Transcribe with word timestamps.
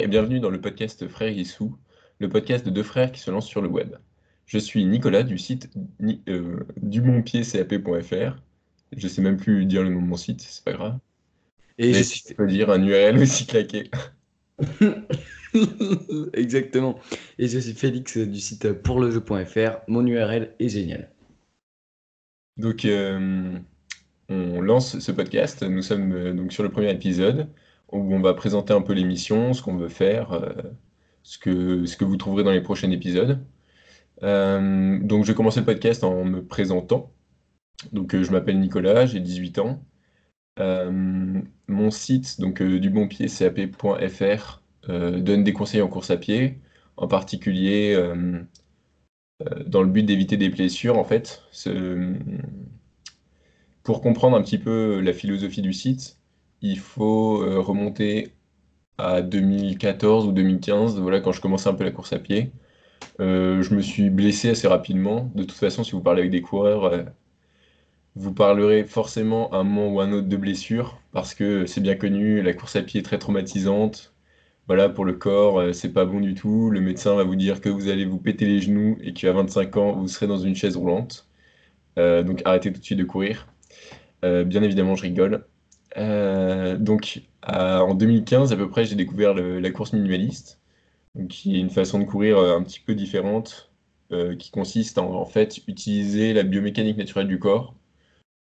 et 0.00 0.06
bienvenue 0.06 0.38
dans 0.38 0.50
le 0.50 0.60
podcast 0.60 1.08
Frères 1.08 1.36
Issou, 1.36 1.76
le 2.20 2.28
podcast 2.28 2.64
de 2.64 2.70
deux 2.70 2.84
frères 2.84 3.10
qui 3.10 3.18
se 3.18 3.32
lancent 3.32 3.48
sur 3.48 3.60
le 3.60 3.68
web. 3.68 3.96
Je 4.46 4.56
suis 4.56 4.84
Nicolas 4.84 5.24
du 5.24 5.38
site 5.38 5.68
euh, 6.28 6.60
dumonpiercap.fr. 6.76 8.40
Je 8.96 9.08
sais 9.08 9.20
même 9.20 9.36
plus 9.36 9.66
dire 9.66 9.82
le 9.82 9.88
nom 9.88 10.00
de 10.00 10.06
mon 10.06 10.16
site, 10.16 10.40
c'est 10.40 10.62
pas 10.62 10.72
grave. 10.72 10.98
Et 11.78 11.92
je 11.92 12.02
suis... 12.04 12.32
peux 12.32 12.46
dire 12.46 12.70
un 12.70 12.80
URL 12.80 13.18
aussi 13.18 13.44
claqué. 13.44 13.90
Exactement. 16.32 17.00
Et 17.40 17.48
je 17.48 17.58
suis 17.58 17.72
Félix 17.72 18.18
du 18.18 18.38
site 18.38 18.72
pourlejeu.fr. 18.74 19.80
Mon 19.88 20.06
URL 20.06 20.54
est 20.60 20.68
génial. 20.68 21.10
Donc, 22.56 22.84
euh, 22.84 23.58
on 24.28 24.60
lance 24.60 25.00
ce 25.00 25.10
podcast. 25.10 25.64
Nous 25.64 25.82
sommes 25.82 26.12
euh, 26.12 26.32
donc 26.34 26.52
sur 26.52 26.62
le 26.62 26.68
premier 26.68 26.92
épisode 26.92 27.48
où 27.92 28.14
on 28.14 28.20
va 28.20 28.34
présenter 28.34 28.72
un 28.72 28.82
peu 28.82 28.92
l'émission, 28.92 29.54
ce 29.54 29.62
qu'on 29.62 29.76
veut 29.76 29.88
faire, 29.88 30.32
euh, 30.32 30.52
ce, 31.22 31.38
que, 31.38 32.04
vous 32.04 32.16
trouverez 32.16 32.44
dans 32.44 32.52
les 32.52 32.60
prochains 32.60 32.90
épisodes. 32.90 33.40
Euh, 34.22 34.98
donc, 35.02 35.24
je 35.24 35.32
vais 35.32 35.36
commencer 35.36 35.60
le 35.60 35.66
podcast 35.66 36.04
en 36.04 36.24
me 36.24 36.44
présentant. 36.44 37.12
Donc, 37.92 38.20
je 38.20 38.30
m'appelle 38.32 38.60
Nicolas, 38.60 39.06
j'ai 39.06 39.20
18 39.20 39.58
ans. 39.58 39.82
mon 40.58 41.90
site, 41.90 42.40
donc 42.40 42.62
du 42.62 42.90
donne 44.88 45.44
des 45.44 45.52
conseils 45.52 45.82
en 45.82 45.88
course 45.88 46.10
à 46.10 46.16
pied, 46.16 46.58
en 46.96 47.08
particulier 47.08 47.96
dans 49.66 49.82
le 49.82 49.88
but 49.88 50.02
d'éviter 50.02 50.36
des 50.36 50.48
blessures, 50.48 50.98
en 50.98 51.04
fait. 51.04 51.42
Pour 53.82 54.02
comprendre 54.02 54.36
un 54.36 54.42
petit 54.42 54.58
peu 54.58 55.00
la 55.00 55.12
philosophie 55.12 55.62
du 55.62 55.72
site, 55.72 56.17
il 56.62 56.78
faut 56.78 57.42
euh, 57.42 57.60
remonter 57.60 58.32
à 58.98 59.22
2014 59.22 60.26
ou 60.26 60.32
2015, 60.32 60.98
voilà, 61.00 61.20
quand 61.20 61.32
je 61.32 61.40
commençais 61.40 61.68
un 61.68 61.74
peu 61.74 61.84
la 61.84 61.92
course 61.92 62.12
à 62.12 62.18
pied. 62.18 62.52
Euh, 63.20 63.62
je 63.62 63.74
me 63.74 63.82
suis 63.82 64.10
blessé 64.10 64.50
assez 64.50 64.68
rapidement. 64.68 65.30
De 65.34 65.44
toute 65.44 65.58
façon, 65.58 65.84
si 65.84 65.92
vous 65.92 66.02
parlez 66.02 66.20
avec 66.22 66.32
des 66.32 66.42
coureurs, 66.42 66.84
euh, 66.86 67.04
vous 68.16 68.32
parlerez 68.34 68.84
forcément 68.84 69.54
un 69.54 69.64
moment 69.64 69.88
ou 69.88 70.00
un 70.00 70.12
autre 70.12 70.28
de 70.28 70.36
blessure, 70.36 71.00
parce 71.12 71.34
que 71.34 71.66
c'est 71.66 71.80
bien 71.80 71.94
connu, 71.96 72.42
la 72.42 72.52
course 72.54 72.76
à 72.76 72.82
pied 72.82 73.00
est 73.00 73.04
très 73.04 73.18
traumatisante. 73.18 74.14
Voilà, 74.66 74.88
pour 74.88 75.04
le 75.04 75.14
corps, 75.14 75.74
c'est 75.74 75.92
pas 75.92 76.04
bon 76.04 76.20
du 76.20 76.34
tout. 76.34 76.70
Le 76.70 76.80
médecin 76.80 77.14
va 77.16 77.24
vous 77.24 77.36
dire 77.36 77.60
que 77.60 77.70
vous 77.70 77.88
allez 77.88 78.04
vous 78.04 78.18
péter 78.18 78.44
les 78.46 78.60
genoux 78.60 78.98
et 79.02 79.14
qu'à 79.14 79.32
25 79.32 79.76
ans, 79.78 79.92
vous 79.92 80.08
serez 80.08 80.26
dans 80.26 80.38
une 80.38 80.54
chaise 80.56 80.76
roulante. 80.76 81.28
donc 81.96 82.42
arrêtez 82.44 82.72
tout 82.72 82.80
de 82.80 82.84
suite 82.84 82.98
de 82.98 83.04
courir. 83.04 83.48
Bien 84.22 84.62
évidemment, 84.62 84.94
je 84.96 85.02
rigole. 85.02 85.46
Euh, 85.96 86.76
donc, 86.76 87.22
en 87.46 87.94
2015 87.94 88.52
à 88.52 88.56
peu 88.56 88.68
près, 88.68 88.84
j'ai 88.84 88.96
découvert 88.96 89.34
la 89.34 89.70
course 89.70 89.92
minimaliste, 89.92 90.60
qui 91.28 91.56
est 91.56 91.60
une 91.60 91.70
façon 91.70 91.98
de 91.98 92.04
courir 92.04 92.38
euh, 92.38 92.56
un 92.56 92.62
petit 92.62 92.80
peu 92.80 92.94
différente, 92.94 93.70
qui 94.38 94.50
consiste 94.50 94.96
en, 94.98 95.12
en 95.20 95.26
fait 95.26 95.60
utiliser 95.68 96.32
la 96.32 96.42
biomécanique 96.42 96.96
naturelle 96.96 97.28
du 97.28 97.38
corps. 97.38 97.74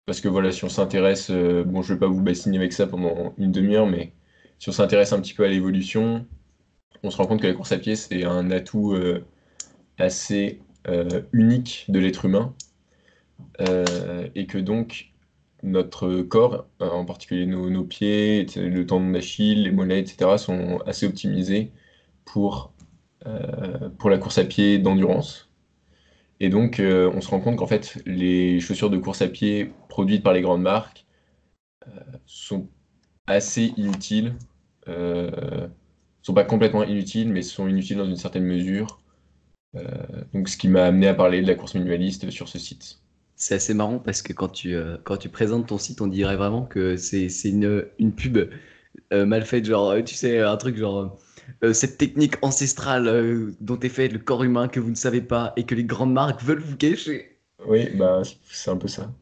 Parce 0.05 0.21
que 0.21 0.27
voilà, 0.29 0.51
si 0.51 0.65
on 0.65 0.69
s'intéresse, 0.69 1.31
bon, 1.31 1.81
je 1.81 1.93
ne 1.93 1.97
vais 1.97 1.99
pas 1.99 2.07
vous 2.07 2.21
bassiner 2.21 2.57
avec 2.57 2.73
ça 2.73 2.87
pendant 2.87 3.33
une 3.37 3.51
demi-heure, 3.51 3.87
mais 3.87 4.13
si 4.59 4.69
on 4.69 4.71
s'intéresse 4.71 5.13
un 5.13 5.21
petit 5.21 5.33
peu 5.33 5.45
à 5.45 5.49
l'évolution, 5.49 6.27
on 7.03 7.11
se 7.11 7.17
rend 7.17 7.27
compte 7.27 7.41
que 7.41 7.47
la 7.47 7.53
course 7.53 7.71
à 7.71 7.79
pied, 7.79 7.95
c'est 7.95 8.23
un 8.25 8.51
atout 8.51 8.95
assez 9.97 10.61
unique 11.33 11.85
de 11.89 11.99
l'être 11.99 12.25
humain. 12.25 12.53
et 14.35 14.45
que 14.47 14.57
donc, 14.59 15.11
notre 15.63 16.21
corps, 16.21 16.67
euh, 16.81 16.89
en 16.89 17.05
particulier 17.05 17.45
nos, 17.45 17.83
pieds, 17.83 18.45
le 18.55 18.85
tendon 18.85 19.11
d'Achille, 19.11 19.63
les 19.63 19.71
mollets, 19.71 19.99
etc., 19.99 20.37
sont 20.37 20.79
assez 20.85 21.05
optimisés 21.05 21.71
pour, 22.25 22.73
euh, 23.25 23.89
pour 23.97 24.09
la 24.09 24.17
course 24.17 24.37
à 24.37 24.45
pied 24.45 24.79
d'endurance. 24.79 25.49
Et 26.39 26.49
donc, 26.49 26.79
euh, 26.79 27.11
on 27.15 27.21
se 27.21 27.29
rend 27.29 27.39
compte 27.41 27.57
qu'en 27.57 27.67
fait, 27.67 28.01
les 28.05 28.59
chaussures 28.59 28.89
de 28.89 28.97
course 28.97 29.21
à 29.21 29.27
pied 29.27 29.73
produites 29.89 30.23
par 30.23 30.33
les 30.33 30.41
grandes 30.41 30.61
marques 30.61 31.05
sont 32.25 32.67
assez 33.27 33.73
inutiles. 33.77 34.35
sont 36.21 36.33
pas 36.33 36.43
complètement 36.43 36.83
inutiles, 36.83 37.29
mais 37.31 37.41
sont 37.41 37.67
inutiles 37.67 37.97
dans 37.97 38.05
une 38.05 38.17
certaine 38.17 38.45
mesure. 38.45 39.01
donc, 40.33 40.49
ce 40.49 40.57
qui 40.57 40.67
m'a 40.67 40.85
amené 40.85 41.07
à 41.07 41.13
parler 41.13 41.41
de 41.41 41.47
la 41.47 41.55
course 41.55 41.75
minimaliste 41.75 42.29
sur 42.29 42.47
ce 42.49 42.59
site. 42.59 43.01
C'est 43.39 43.53
assez 43.53 43.75
marrant 43.75 43.99
parce 43.99 44.23
que 44.23 44.33
quand 44.33 44.49
tu, 44.49 44.75
euh, 44.75 44.97
quand 45.03 45.17
tu 45.17 45.29
présentes 45.29 45.67
ton 45.67 45.77
site, 45.77 46.01
on 46.01 46.07
dirait 46.07 46.35
vraiment 46.35 46.65
que 46.65 46.97
c'est 46.97 47.27
une, 47.45 48.11
pub 48.15 48.49
euh, 49.13 49.25
mal 49.27 49.45
faite, 49.45 49.63
genre, 49.63 49.93
tu 50.03 50.15
sais, 50.15 50.41
un 50.41 50.57
truc 50.57 50.75
genre, 50.75 51.15
euh, 51.63 51.71
cette 51.71 51.99
technique 51.99 52.33
ancestrale 52.41 53.53
dont 53.61 53.79
est 53.79 53.89
fait 53.89 54.07
le 54.07 54.17
corps 54.17 54.43
humain 54.43 54.67
que 54.67 54.79
vous 54.79 54.89
ne 54.89 54.95
savez 54.95 55.21
pas 55.21 55.53
et 55.55 55.65
que 55.65 55.75
les 55.75 55.83
grandes 55.83 56.13
marques 56.13 56.41
veulent 56.41 56.63
vous 56.63 56.77
cacher. 56.77 57.37
Oui, 57.67 57.87
bah, 57.95 58.23
c'est 58.49 58.71
un 58.71 58.77
peu 58.77 58.87
ça. 58.87 59.13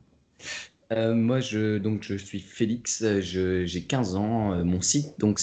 Euh, 0.91 1.15
moi, 1.15 1.39
je, 1.39 1.77
donc, 1.79 2.03
je 2.03 2.15
suis 2.15 2.39
Félix, 2.39 3.03
j'ai 3.19 3.81
15 3.81 4.15
ans. 4.15 4.53
Euh, 4.53 4.63
mon 4.63 4.81
site, 4.81 5.19
donc 5.19 5.41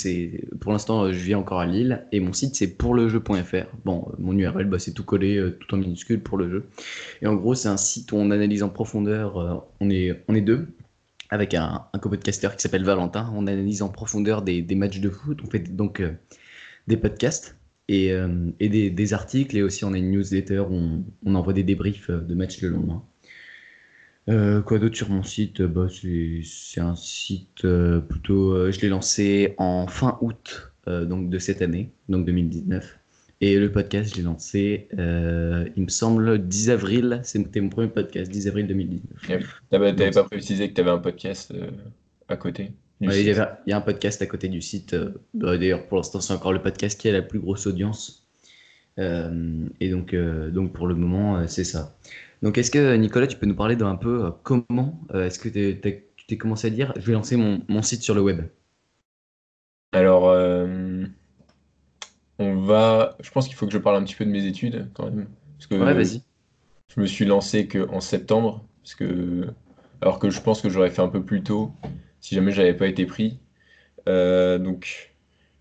pour 0.61 0.73
l'instant, 0.73 1.13
je 1.13 1.19
vis 1.19 1.35
encore 1.35 1.61
à 1.61 1.67
Lille 1.67 2.07
et 2.13 2.21
mon 2.21 2.33
site 2.33 2.55
c'est 2.55 2.69
pourlejeu.fr. 2.69 3.67
Bon, 3.85 4.13
mon 4.19 4.37
URL, 4.39 4.69
bah, 4.69 4.79
c'est 4.79 4.93
tout 4.93 5.05
collé, 5.05 5.37
euh, 5.37 5.59
tout 5.59 5.75
en 5.75 5.79
minuscule 5.79 6.23
pour 6.23 6.39
le 6.39 6.49
jeu. 6.49 6.65
Et 7.23 7.27
en 7.27 7.35
gros, 7.35 7.55
c'est 7.55 7.69
un 7.69 7.77
site 7.77 8.13
où 8.13 8.17
on 8.17 8.31
analyse 8.31 8.63
en 8.63 8.69
profondeur. 8.69 9.67
on 9.81 9.91
est, 9.91 10.23
on 10.29 10.35
est 10.35 10.41
deux 10.41 10.69
avec 11.31 11.55
un, 11.55 11.87
un 11.93 11.99
co-podcaster 11.99 12.51
qui 12.57 12.63
s'appelle 12.63 12.85
Valentin. 12.85 13.33
On 13.35 13.47
analyse 13.47 13.83
en 13.83 13.89
profondeur 13.89 14.43
des, 14.43 14.63
matchs 14.75 15.01
de 15.01 15.11
foot. 15.11 15.41
On 15.45 15.51
fait 15.51 15.75
donc 15.75 16.03
des 16.87 16.97
podcasts 16.97 17.57
et, 17.89 18.15
des, 18.61 19.15
articles 19.15 19.57
et 19.57 19.63
aussi 19.63 19.85
on 19.85 19.93
a 19.93 19.99
une 19.99 20.11
newsletter 20.11 20.61
où 20.61 20.75
on, 20.75 21.05
on 21.25 21.35
envoie 21.35 21.53
des 21.53 21.65
débriefs 21.65 22.11
de 22.11 22.35
matchs 22.35 22.61
le 22.61 22.69
lendemain. 22.69 23.03
Euh, 24.29 24.63
quoi 24.63 24.79
d'autre 24.79 24.97
sur 24.97 25.11
mon 25.11 25.23
site? 25.23 25.63
Bah, 25.63 25.87
C'est 25.91 26.81
un 26.81 26.95
site 26.97 27.65
euh, 27.65 28.01
plutôt. 28.01 28.53
Euh, 28.53 28.71
je 28.71 28.81
l'ai 28.81 28.89
lancé 28.89 29.55
en 29.59 29.87
fin 29.87 30.19
août 30.21 30.69
donc 30.87 31.31
de 31.31 31.39
cette 31.39 31.63
année, 31.63 31.93
donc 32.09 32.27
2019. 32.27 32.99
Et 33.41 33.57
le 33.57 33.71
podcast, 33.71 34.11
je 34.11 34.17
l'ai 34.17 34.23
lancé, 34.25 34.89
il 34.93 35.83
me 35.83 35.89
semble, 35.89 36.45
10 36.49 36.71
avril. 36.71 37.21
C'était 37.23 37.61
mon 37.61 37.69
premier 37.69 37.87
podcast, 37.87 38.29
10 38.29 38.49
avril 38.49 38.67
2019. 38.67 39.63
Tu 39.71 39.79
n'avais 39.79 40.11
pas 40.11 40.25
précisé 40.25 40.69
que 40.69 40.75
tu 40.75 40.81
avais 40.81 40.91
un 40.91 40.99
podcast 40.99 41.55
à 42.27 42.37
côté 42.37 42.73
Il 43.01 43.13
y, 43.13 43.31
a 43.33 43.77
un 43.77 43.81
podcast 43.81 44.23
à 44.23 44.27
côté 44.27 44.49
du 44.49 44.61
site. 44.61 44.97
Bah, 45.35 45.57
d'ailleurs, 45.57 45.87
pour 45.87 45.99
l'instant, 45.99 46.21
c'est 46.21 46.33
encore 46.33 46.53
le 46.53 46.63
podcast 46.63 47.01
qui 47.01 47.09
a 47.09 47.13
la 47.13 47.23
plus 47.23 47.39
grosse 47.39 47.69
audience. 47.69 48.27
et 48.99 49.89
donc, 49.89 50.17
donc, 50.17 50.73
pour 50.73 50.89
le 50.89 50.97
moment, 50.97 51.47
c'est 51.47 51.65
ça. 51.65 51.97
Donc, 52.43 52.59
est-ce 52.59 52.71
que 52.71 52.97
Nicolas, 52.97 53.29
tu 53.29 53.37
peux 53.37 53.47
nous 53.47 53.55
parler 53.55 53.77
d'un 53.77 53.95
peu 53.95 54.25
euh, 54.25 54.31
comment 54.43 55.01
euh, 55.15 55.27
est-ce 55.27 55.39
que 55.39 55.49
tu 55.49 56.27
t'es 56.27 56.37
commencé 56.37 56.67
à 56.67 56.71
dire 56.71 56.93
je 56.97 57.07
vais 57.07 57.13
lancer 57.13 57.37
mon, 57.37 57.83
site 57.83 58.03
sur 58.03 58.15
le 58.15 58.21
web 58.21 58.43
Alors, 59.93 60.29
euh, 60.29 61.05
on 62.39 62.57
va. 62.57 63.17
Je 63.21 63.31
pense 63.31 63.47
qu'il 63.47 63.57
faut 63.57 63.67
que 63.67 63.73
je 63.73 63.79
parle 63.79 63.97
un 63.97 64.03
petit 64.03 64.17
peu 64.17 64.25
de 64.25 64.31
mes 64.31 64.45
études 64.47 64.91
quand 64.93 65.05
même. 65.05 65.29
Parce 65.57 65.69
que 65.69 65.77
ouais, 65.77 65.95
vas-y. 65.95 66.23
Je 66.95 67.01
me 67.01 67.07
suis 67.07 67.25
lancé 67.25 67.69
qu'en 67.69 68.01
septembre, 68.01 68.67
parce 68.83 68.97
que 68.97 69.47
alors 70.01 70.19
que 70.19 70.29
je 70.29 70.41
pense 70.41 70.61
que 70.61 70.69
j'aurais 70.69 70.91
fait 70.91 71.01
un 71.01 71.09
peu 71.09 71.25
plus 71.25 71.43
tôt 71.43 71.73
si 72.21 72.35
jamais 72.35 72.51
j'avais 72.51 72.75
pas 72.75 72.89
été 72.89 73.07
pris. 73.07 73.39
donc, 74.07 75.15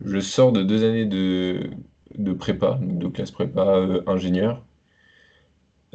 je 0.03 0.19
sors 0.19 0.51
de 0.51 0.63
deux 0.63 0.83
années 0.83 1.05
de, 1.05 1.69
de 2.17 2.33
prépa, 2.33 2.79
de 2.81 3.07
classe 3.07 3.31
prépa 3.31 3.85
ingénieur. 4.07 4.65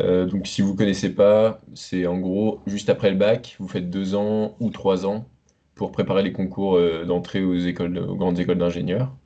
Euh, 0.00 0.26
donc 0.26 0.46
si 0.46 0.62
vous 0.62 0.72
ne 0.72 0.76
connaissez 0.76 1.14
pas, 1.14 1.62
c'est 1.74 2.06
en 2.06 2.18
gros 2.18 2.60
juste 2.66 2.90
après 2.90 3.10
le 3.10 3.16
bac, 3.16 3.56
vous 3.58 3.68
faites 3.68 3.88
deux 3.90 4.14
ans 4.14 4.56
ou 4.60 4.70
trois 4.70 5.06
ans 5.06 5.28
pour 5.74 5.92
préparer 5.92 6.22
les 6.22 6.32
concours 6.32 6.76
euh, 6.76 7.04
d'entrée 7.04 7.42
aux 7.44 7.56
écoles, 7.56 7.98
aux 7.98 8.16
grandes 8.16 8.38
écoles 8.38 8.58
d'ingénieurs. 8.58 9.16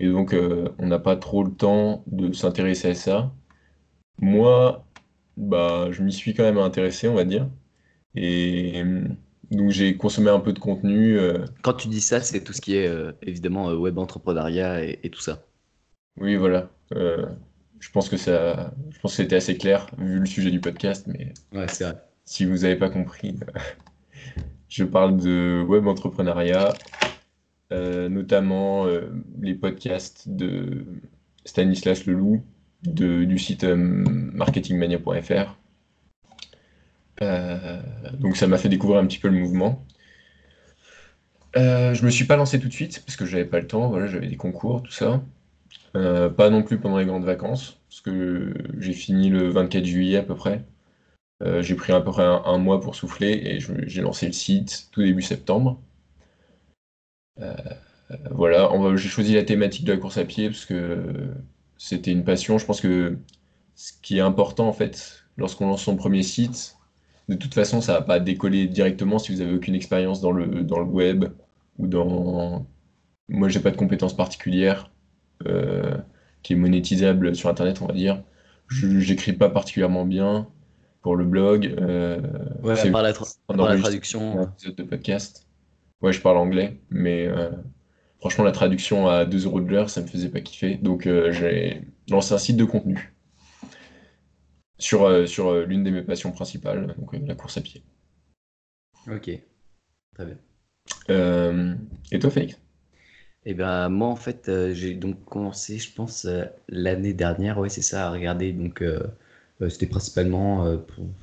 Et 0.00 0.08
donc 0.08 0.34
euh, 0.34 0.68
on 0.78 0.86
n'a 0.88 0.98
pas 0.98 1.16
trop 1.16 1.44
le 1.44 1.52
temps 1.52 2.04
de 2.06 2.32
s'intéresser 2.32 2.90
à 2.90 2.94
ça. 2.94 3.32
Moi, 4.20 4.86
bah, 5.36 5.90
je 5.92 6.02
m'y 6.02 6.12
suis 6.12 6.34
quand 6.34 6.44
même 6.44 6.58
intéressé, 6.58 7.08
on 7.08 7.14
va 7.14 7.24
dire. 7.24 7.48
Et 8.14 8.82
donc 9.50 9.70
j'ai 9.70 9.96
consommé 9.96 10.30
un 10.30 10.40
peu 10.40 10.52
de 10.52 10.58
contenu. 10.58 11.18
Quand 11.62 11.74
tu 11.74 11.88
dis 11.88 12.00
ça, 12.00 12.20
c'est 12.20 12.44
tout 12.44 12.52
ce 12.52 12.60
qui 12.60 12.76
est 12.76 12.90
évidemment 13.22 13.72
web 13.72 13.98
entrepreneuriat 13.98 14.84
et, 14.84 15.00
et, 15.02 15.10
tout 15.10 15.20
ça. 15.20 15.46
Oui, 16.18 16.36
voilà 16.36 16.70
je 17.82 17.90
pense 17.90 18.08
que 18.08 18.16
ça, 18.16 18.72
je 18.90 18.98
pense 19.00 19.10
que 19.16 19.22
c'était 19.22 19.34
assez 19.34 19.58
clair 19.58 19.88
vu 19.98 20.20
le 20.20 20.26
sujet 20.26 20.52
du 20.52 20.60
podcast, 20.60 21.08
mais 21.08 21.34
ouais, 21.52 21.66
c'est 21.66 21.82
vrai. 21.82 21.96
si 22.24 22.44
vous 22.44 22.58
n'avez 22.58 22.76
pas 22.76 22.88
compris, 22.88 23.34
je 24.68 24.84
parle 24.84 25.16
de 25.16 25.64
web 25.66 25.88
entrepreneuriat, 25.88 26.74
euh, 27.72 28.08
notamment 28.08 28.86
euh, 28.86 29.12
les 29.40 29.54
podcasts 29.54 30.28
de 30.28 30.86
Stanislas 31.44 32.06
Leloup 32.06 32.44
de, 32.84 33.24
du 33.24 33.36
site 33.36 33.64
euh, 33.64 33.74
marketingmania.fr. 33.76 35.56
donc 38.20 38.36
ça 38.36 38.46
m'a 38.46 38.58
fait 38.58 38.68
découvrir 38.68 39.00
un 39.00 39.06
petit 39.06 39.18
peu 39.18 39.28
le 39.28 39.38
mouvement. 39.40 39.84
je 41.56 42.04
me 42.04 42.10
suis 42.10 42.26
pas 42.26 42.36
lancé 42.36 42.60
tout 42.60 42.68
de 42.68 42.72
suite 42.72 43.02
parce 43.04 43.16
que 43.16 43.26
j'avais 43.26 43.44
pas 43.44 43.58
le 43.58 43.66
temps, 43.66 43.88
voilà, 43.88 44.06
j'avais 44.06 44.28
des 44.28 44.36
concours, 44.36 44.84
tout 44.84 44.92
ça. 44.92 45.20
Euh, 45.94 46.30
pas 46.30 46.48
non 46.50 46.62
plus 46.62 46.78
pendant 46.78 46.98
les 46.98 47.04
grandes 47.04 47.24
vacances, 47.24 47.78
parce 47.88 48.00
que 48.00 48.54
j'ai 48.78 48.94
fini 48.94 49.28
le 49.28 49.48
24 49.48 49.84
juillet 49.84 50.18
à 50.18 50.22
peu 50.22 50.34
près. 50.34 50.64
Euh, 51.42 51.62
j'ai 51.62 51.74
pris 51.74 51.92
à 51.92 52.00
peu 52.00 52.10
près 52.10 52.24
un, 52.24 52.58
mois 52.58 52.80
pour 52.80 52.94
souffler 52.94 53.32
et 53.32 53.60
j'ai 53.88 54.02
lancé 54.02 54.26
le 54.26 54.32
site 54.32 54.88
tout 54.92 55.02
début 55.02 55.22
septembre. 55.22 55.80
Euh, 57.40 57.54
voilà, 58.30 58.70
j'ai 58.96 59.08
choisi 59.08 59.34
la 59.34 59.42
thématique 59.42 59.84
de 59.84 59.92
la 59.92 59.98
course 59.98 60.18
à 60.18 60.24
pied 60.24 60.48
parce 60.48 60.66
que 60.66 61.34
c'était 61.78 62.12
une 62.12 62.24
passion. 62.24 62.58
Je 62.58 62.66
pense 62.66 62.80
que 62.80 63.18
ce 63.74 63.92
qui 64.02 64.18
est 64.18 64.20
important 64.20 64.68
en 64.68 64.72
fait, 64.72 65.24
lorsqu'on 65.36 65.66
lance 65.66 65.82
son 65.82 65.96
premier 65.96 66.22
site, 66.22 66.76
de 67.28 67.34
toute 67.34 67.54
façon, 67.54 67.80
ça 67.80 67.94
va 67.94 68.02
pas 68.02 68.20
décoller 68.20 68.66
directement 68.66 69.18
si 69.18 69.32
vous 69.32 69.40
avez 69.40 69.54
aucune 69.54 69.74
expérience 69.74 70.20
dans 70.20 70.32
le, 70.32 70.62
dans 70.64 70.78
le 70.80 70.86
web 70.86 71.26
ou 71.78 71.86
dans. 71.86 72.66
Moi, 73.28 73.48
j'ai 73.48 73.60
pas 73.60 73.70
de 73.70 73.76
compétences 73.76 74.16
particulières 74.16 74.91
qui 76.42 76.52
est 76.52 76.56
monétisable 76.56 77.34
sur 77.34 77.48
Internet, 77.48 77.80
on 77.82 77.86
va 77.86 77.94
dire. 77.94 78.22
J'écris 78.68 79.32
pas 79.32 79.48
particulièrement 79.48 80.04
bien 80.04 80.48
pour 81.02 81.16
le 81.16 81.24
blog. 81.24 81.74
Euh, 81.80 82.20
ouais, 82.62 82.90
par 82.90 83.02
la, 83.02 83.12
la 83.12 83.78
traduction. 83.78 84.48
de 84.64 84.82
podcast. 84.82 85.46
Ouais, 86.00 86.12
je 86.12 86.20
parle 86.20 86.38
anglais, 86.38 86.80
mais 86.90 87.26
euh, 87.26 87.50
franchement, 88.18 88.44
la 88.44 88.52
traduction 88.52 89.08
à 89.08 89.24
2 89.24 89.44
euros 89.44 89.60
de 89.60 89.70
l'heure, 89.70 89.90
ça 89.90 90.00
me 90.00 90.06
faisait 90.06 90.30
pas 90.30 90.40
kiffer. 90.40 90.76
Donc, 90.76 91.06
euh, 91.06 91.30
j'ai 91.32 91.82
lancé 92.08 92.34
un 92.34 92.38
site 92.38 92.56
de 92.56 92.64
contenu 92.64 93.14
sur, 94.78 95.28
sur 95.28 95.54
l'une 95.60 95.84
de 95.84 95.90
mes 95.90 96.02
passions 96.02 96.32
principales, 96.32 96.94
donc 96.98 97.12
la 97.12 97.34
course 97.34 97.58
à 97.58 97.60
pied. 97.60 97.84
Ok, 99.08 99.30
très 100.14 100.26
bien. 100.26 101.78
et 102.10 102.18
toi, 102.18 102.30
Félix? 102.30 102.61
Eh 103.44 103.54
ben, 103.54 103.88
moi, 103.88 104.08
en 104.08 104.16
fait, 104.16 104.50
j'ai 104.72 104.94
donc 104.94 105.24
commencé, 105.24 105.78
je 105.78 105.92
pense, 105.92 106.26
l'année 106.68 107.12
dernière, 107.12 107.58
ouais, 107.58 107.68
c'est 107.68 107.82
ça, 107.82 108.06
à 108.06 108.10
regarder 108.10 108.52
donc 108.52 108.82
euh, 109.62 109.68
c'était 109.68 109.86
principalement 109.86 110.66
euh, 110.66 110.76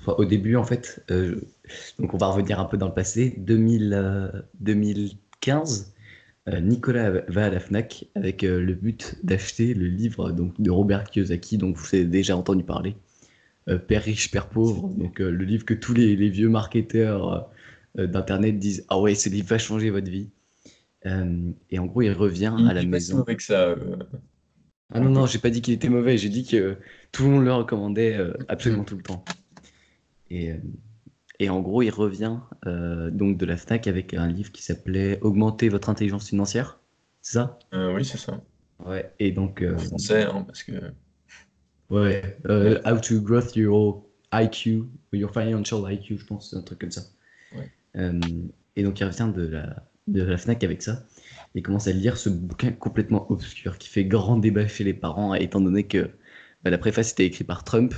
au 0.07 0.25
début 0.25 0.55
en 0.55 0.63
fait. 0.63 1.03
Euh, 1.11 1.41
donc 1.99 2.13
on 2.13 2.17
va 2.17 2.27
revenir 2.27 2.59
un 2.59 2.65
peu 2.65 2.77
dans 2.77 2.87
le 2.87 2.93
passé. 2.93 3.35
2000, 3.37 4.43
2015, 4.59 5.93
Nicolas 6.61 7.11
va 7.27 7.45
à 7.45 7.49
la 7.49 7.59
Fnac 7.59 8.05
avec 8.15 8.41
le 8.41 8.73
but 8.73 9.17
d'acheter 9.23 9.73
le 9.73 9.85
livre 9.85 10.31
donc 10.31 10.59
de 10.59 10.71
Robert 10.71 11.03
Kiyosaki, 11.03 11.57
donc 11.57 11.75
vous 11.75 11.95
avez 11.95 12.05
déjà 12.05 12.35
entendu 12.35 12.63
parler. 12.63 12.95
Père 13.87 14.03
riche, 14.03 14.31
Père 14.31 14.49
pauvre, 14.49 14.89
donc 14.89 15.19
le 15.19 15.45
livre 15.45 15.63
que 15.63 15.75
tous 15.75 15.93
les, 15.93 16.15
vieux 16.29 16.49
marketeurs 16.49 17.51
d'internet 17.95 18.57
disent 18.57 18.83
ah 18.89 18.99
ouais 18.99 19.13
ce 19.13 19.29
livre 19.29 19.47
va 19.47 19.59
changer 19.59 19.91
votre 19.91 20.09
vie. 20.09 20.29
Et 21.05 21.79
en 21.79 21.85
gros 21.85 22.01
il 22.01 22.11
revient 22.11 22.55
à 22.67 22.73
la 22.73 22.83
maison. 22.83 23.21
avec 23.21 23.41
ça. 23.41 23.75
Ah 24.91 24.99
non, 24.99 25.09
non, 25.09 25.25
j'ai 25.27 25.37
pas 25.37 25.51
dit 25.51 25.61
qu'il 25.61 25.73
était 25.73 25.89
mauvais, 25.89 26.17
j'ai 26.17 26.29
dit 26.29 26.45
que 26.45 26.77
tout 27.11 27.23
le 27.23 27.29
monde 27.29 27.45
le 27.45 27.53
recommandait 27.53 28.17
euh, 28.17 28.33
absolument 28.47 28.83
tout 28.83 28.97
le 28.97 29.03
temps. 29.03 29.23
Et, 30.31 30.51
euh, 30.51 30.57
et 31.39 31.49
en 31.49 31.59
gros, 31.61 31.83
il 31.83 31.91
revient 31.91 32.39
euh, 32.65 33.11
donc 33.11 33.37
de 33.37 33.45
la 33.45 33.55
FNAC 33.55 33.85
avec 33.87 34.15
un 34.15 34.27
livre 34.27 34.51
qui 34.51 34.63
s'appelait 34.63 35.19
Augmenter 35.21 35.69
votre 35.69 35.89
intelligence 35.89 36.27
financière. 36.27 36.79
C'est 37.21 37.33
ça? 37.33 37.59
Oui, 37.71 38.03
c'est 38.03 38.17
ça. 38.17 38.41
Ouais, 38.83 39.13
et 39.19 39.31
donc. 39.31 39.63
En 39.63 39.77
français, 39.77 40.23
hein, 40.23 40.43
parce 40.47 40.63
que. 40.63 40.71
Ouais, 41.91 42.37
How 42.45 42.99
to 42.99 43.21
Grow 43.21 43.41
Your 43.55 44.05
IQ, 44.33 44.85
Your 45.13 45.31
Financial 45.31 45.91
IQ, 45.91 46.17
je 46.17 46.25
pense, 46.25 46.53
un 46.53 46.61
truc 46.61 46.79
comme 46.79 46.91
ça. 46.91 47.01
Ouais. 47.55 47.71
et 48.75 48.83
donc, 48.83 48.99
il 48.99 49.03
revient 49.05 49.31
de 49.35 49.47
la, 49.47 49.88
de 50.11 50.23
la 50.23 50.37
FNAC 50.37 50.63
avec 50.63 50.81
ça 50.81 51.03
et 51.55 51.61
commence 51.61 51.87
à 51.87 51.91
lire 51.91 52.17
ce 52.17 52.29
bouquin 52.29 52.71
complètement 52.71 53.31
obscur 53.31 53.77
qui 53.77 53.89
fait 53.89 54.05
grand 54.05 54.37
débat 54.37 54.67
chez 54.67 54.83
les 54.83 54.93
parents, 54.93 55.33
étant 55.33 55.61
donné 55.61 55.83
que 55.87 56.09
bah, 56.63 56.69
la 56.69 56.77
préface 56.77 57.11
était 57.11 57.25
écrite 57.25 57.47
par 57.47 57.63
Trump, 57.63 57.93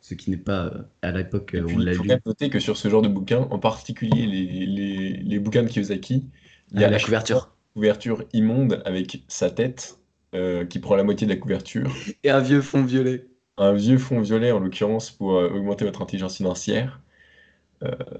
ce 0.00 0.14
qui 0.14 0.30
n'est 0.30 0.36
pas 0.36 0.66
euh, 0.66 0.82
à 1.02 1.12
l'époque 1.12 1.56
où 1.58 1.70
on 1.70 1.78
l'a 1.78 1.92
lu. 1.92 2.00
Il 2.04 2.10
faut 2.10 2.18
noter 2.26 2.50
que 2.50 2.58
sur 2.58 2.76
ce 2.76 2.88
genre 2.88 3.02
de 3.02 3.08
bouquin, 3.08 3.48
en 3.50 3.58
particulier 3.58 4.26
les, 4.26 4.66
les, 4.66 5.16
les 5.16 5.38
bouquins 5.38 5.62
de 5.62 5.68
Kiyosaki, 5.68 6.28
il 6.72 6.80
y 6.80 6.84
a 6.84 6.88
ah, 6.88 6.90
la 6.90 7.00
couverture. 7.00 7.54
couverture 7.74 8.24
immonde 8.32 8.82
avec 8.84 9.24
sa 9.28 9.50
tête 9.50 9.98
euh, 10.34 10.64
qui 10.64 10.78
prend 10.78 10.96
la 10.96 11.04
moitié 11.04 11.26
de 11.26 11.32
la 11.32 11.38
couverture. 11.38 11.94
Et 12.24 12.30
un 12.30 12.40
vieux 12.40 12.60
fond 12.60 12.82
violet. 12.82 13.26
Un 13.56 13.72
vieux 13.72 13.98
fond 13.98 14.20
violet 14.20 14.50
en 14.50 14.58
l'occurrence 14.58 15.10
pour 15.10 15.36
euh, 15.36 15.48
augmenter 15.48 15.84
votre 15.84 16.02
intelligence 16.02 16.36
financière. 16.36 17.00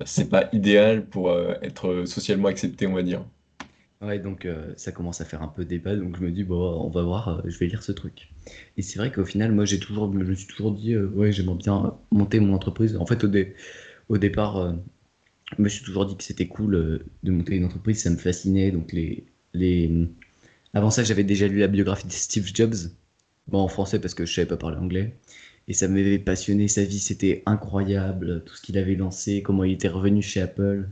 C'est 0.04 0.28
pas 0.28 0.48
idéal 0.52 1.06
pour 1.06 1.32
être 1.62 2.04
socialement 2.06 2.48
accepté, 2.48 2.86
on 2.86 2.94
va 2.94 3.02
dire. 3.02 3.24
Ouais, 4.00 4.18
donc 4.18 4.44
euh, 4.44 4.72
ça 4.76 4.92
commence 4.92 5.20
à 5.20 5.24
faire 5.24 5.42
un 5.42 5.48
peu 5.48 5.64
débat, 5.64 5.96
donc 5.96 6.16
je 6.18 6.22
me 6.22 6.30
dis, 6.30 6.44
bon, 6.44 6.56
on 6.84 6.90
va 6.90 7.02
voir, 7.02 7.28
euh, 7.28 7.42
je 7.46 7.58
vais 7.58 7.66
lire 7.66 7.82
ce 7.82 7.92
truc. 7.92 8.28
Et 8.76 8.82
c'est 8.82 8.98
vrai 8.98 9.10
qu'au 9.10 9.24
final, 9.24 9.52
moi, 9.52 9.64
j'ai 9.64 9.78
toujours, 9.78 10.12
je 10.12 10.18
me 10.18 10.34
suis 10.34 10.46
toujours 10.46 10.72
dit, 10.72 10.92
euh, 10.94 11.06
ouais, 11.08 11.32
j'aimerais 11.32 11.56
bien 11.56 11.96
monter 12.10 12.38
mon 12.40 12.54
entreprise. 12.54 12.96
En 12.96 13.06
fait, 13.06 13.24
au, 13.24 13.30
au 14.10 14.18
départ, 14.18 14.76
je 15.56 15.62
me 15.62 15.68
suis 15.68 15.84
toujours 15.84 16.06
dit 16.06 16.16
que 16.16 16.24
c'était 16.24 16.48
cool 16.48 17.06
de 17.22 17.30
monter 17.30 17.56
une 17.56 17.64
entreprise, 17.64 18.02
ça 18.02 18.10
me 18.10 18.16
fascinait. 18.16 18.70
Donc, 18.72 18.92
les, 18.92 19.24
les... 19.54 20.08
Avant 20.74 20.90
ça, 20.90 21.04
j'avais 21.04 21.24
déjà 21.24 21.48
lu 21.48 21.58
la 21.58 21.68
biographie 21.68 22.06
de 22.06 22.12
Steve 22.12 22.50
Jobs, 22.54 22.74
bon, 23.48 23.60
en 23.60 23.68
français 23.68 24.00
parce 24.00 24.14
que 24.14 24.26
je 24.26 24.34
savais 24.34 24.48
pas 24.48 24.56
parler 24.58 24.78
anglais. 24.78 25.14
Et 25.66 25.72
ça 25.72 25.88
m'avait 25.88 26.18
passionné, 26.18 26.68
sa 26.68 26.84
vie, 26.84 26.98
c'était 26.98 27.42
incroyable, 27.46 28.42
tout 28.44 28.54
ce 28.54 28.62
qu'il 28.62 28.76
avait 28.76 28.96
lancé, 28.96 29.42
comment 29.42 29.64
il 29.64 29.72
était 29.72 29.88
revenu 29.88 30.20
chez 30.20 30.40
Apple 30.40 30.88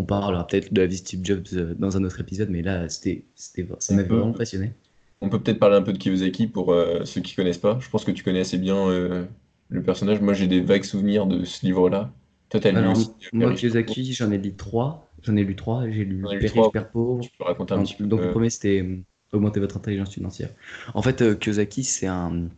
on 0.00 0.04
parlera 0.04 0.46
peut-être 0.46 0.72
de 0.72 0.80
la 0.80 0.86
vie 0.86 0.96
Steve 0.96 1.20
Jobs 1.22 1.44
euh, 1.52 1.74
dans 1.78 1.98
un 1.98 2.04
autre 2.04 2.20
épisode, 2.20 2.48
mais 2.48 2.62
là, 2.62 2.88
c'était, 2.88 3.24
c'était, 3.34 3.68
ça 3.78 3.94
m'avait 3.94 4.08
vraiment 4.08 4.32
passionné. 4.32 4.72
On 5.20 5.28
peut 5.28 5.38
peut-être 5.38 5.58
parler 5.58 5.76
un 5.76 5.82
peu 5.82 5.92
de 5.92 5.98
Kiyosaki 5.98 6.46
pour 6.46 6.72
euh, 6.72 7.04
ceux 7.04 7.20
qui 7.20 7.34
connaissent 7.34 7.58
pas. 7.58 7.78
Je 7.80 7.90
pense 7.90 8.04
que 8.04 8.10
tu 8.10 8.24
connais 8.24 8.40
assez 8.40 8.56
bien 8.56 8.88
euh, 8.88 9.26
le 9.68 9.82
personnage. 9.82 10.22
Moi, 10.22 10.32
j'ai 10.32 10.46
des 10.46 10.62
vagues 10.62 10.84
souvenirs 10.84 11.26
de 11.26 11.44
ce 11.44 11.66
livre-là. 11.66 12.10
Lu 12.54 12.86
aussi 12.86 13.10
Moi, 13.34 13.52
Kiyosaki, 13.52 14.14
j'en 14.14 14.30
ai 14.30 14.38
lu 14.38 14.54
trois. 14.54 15.12
J'en 15.22 15.36
ai 15.36 15.44
lu 15.44 15.54
trois. 15.54 15.84
J'ai 15.90 16.06
lu 16.06 16.24
Père 16.40 16.70
Père 16.70 16.90
pauvre. 16.90 17.22
Tu 17.22 17.30
peux 17.36 17.44
raconter 17.44 17.74
un 17.74 17.82
petit 17.82 17.94
peu. 17.94 18.06
Donc, 18.06 18.22
le 18.22 18.30
premier, 18.30 18.48
c'était 18.48 19.04
Augmenter 19.32 19.60
votre 19.60 19.76
intelligence 19.76 20.14
financière. 20.14 20.48
En 20.94 21.02
fait, 21.02 21.38
Kiyosaki, 21.38 21.84
c'est 21.84 22.06
un, 22.06 22.48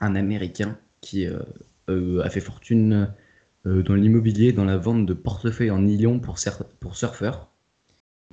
un 0.00 0.14
Américain 0.14 0.78
qui 1.02 1.26
a 1.26 2.30
fait 2.30 2.40
fortune 2.40 3.12
euh, 3.66 3.82
dans 3.82 3.94
l'immobilier, 3.94 4.52
dans 4.52 4.64
la 4.64 4.76
vente 4.76 5.06
de 5.06 5.14
portefeuilles 5.14 5.70
en 5.70 5.82
nylon 5.82 6.18
pour, 6.18 6.36
pour 6.80 6.96
surfeurs, 6.96 7.48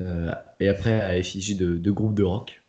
euh, 0.02 0.32
et 0.60 0.68
après 0.70 1.02
à 1.02 1.18
effigie 1.18 1.56
de, 1.56 1.78
de 1.78 1.92
groupes 1.92 2.16
de 2.16 2.24
rock. 2.24 2.64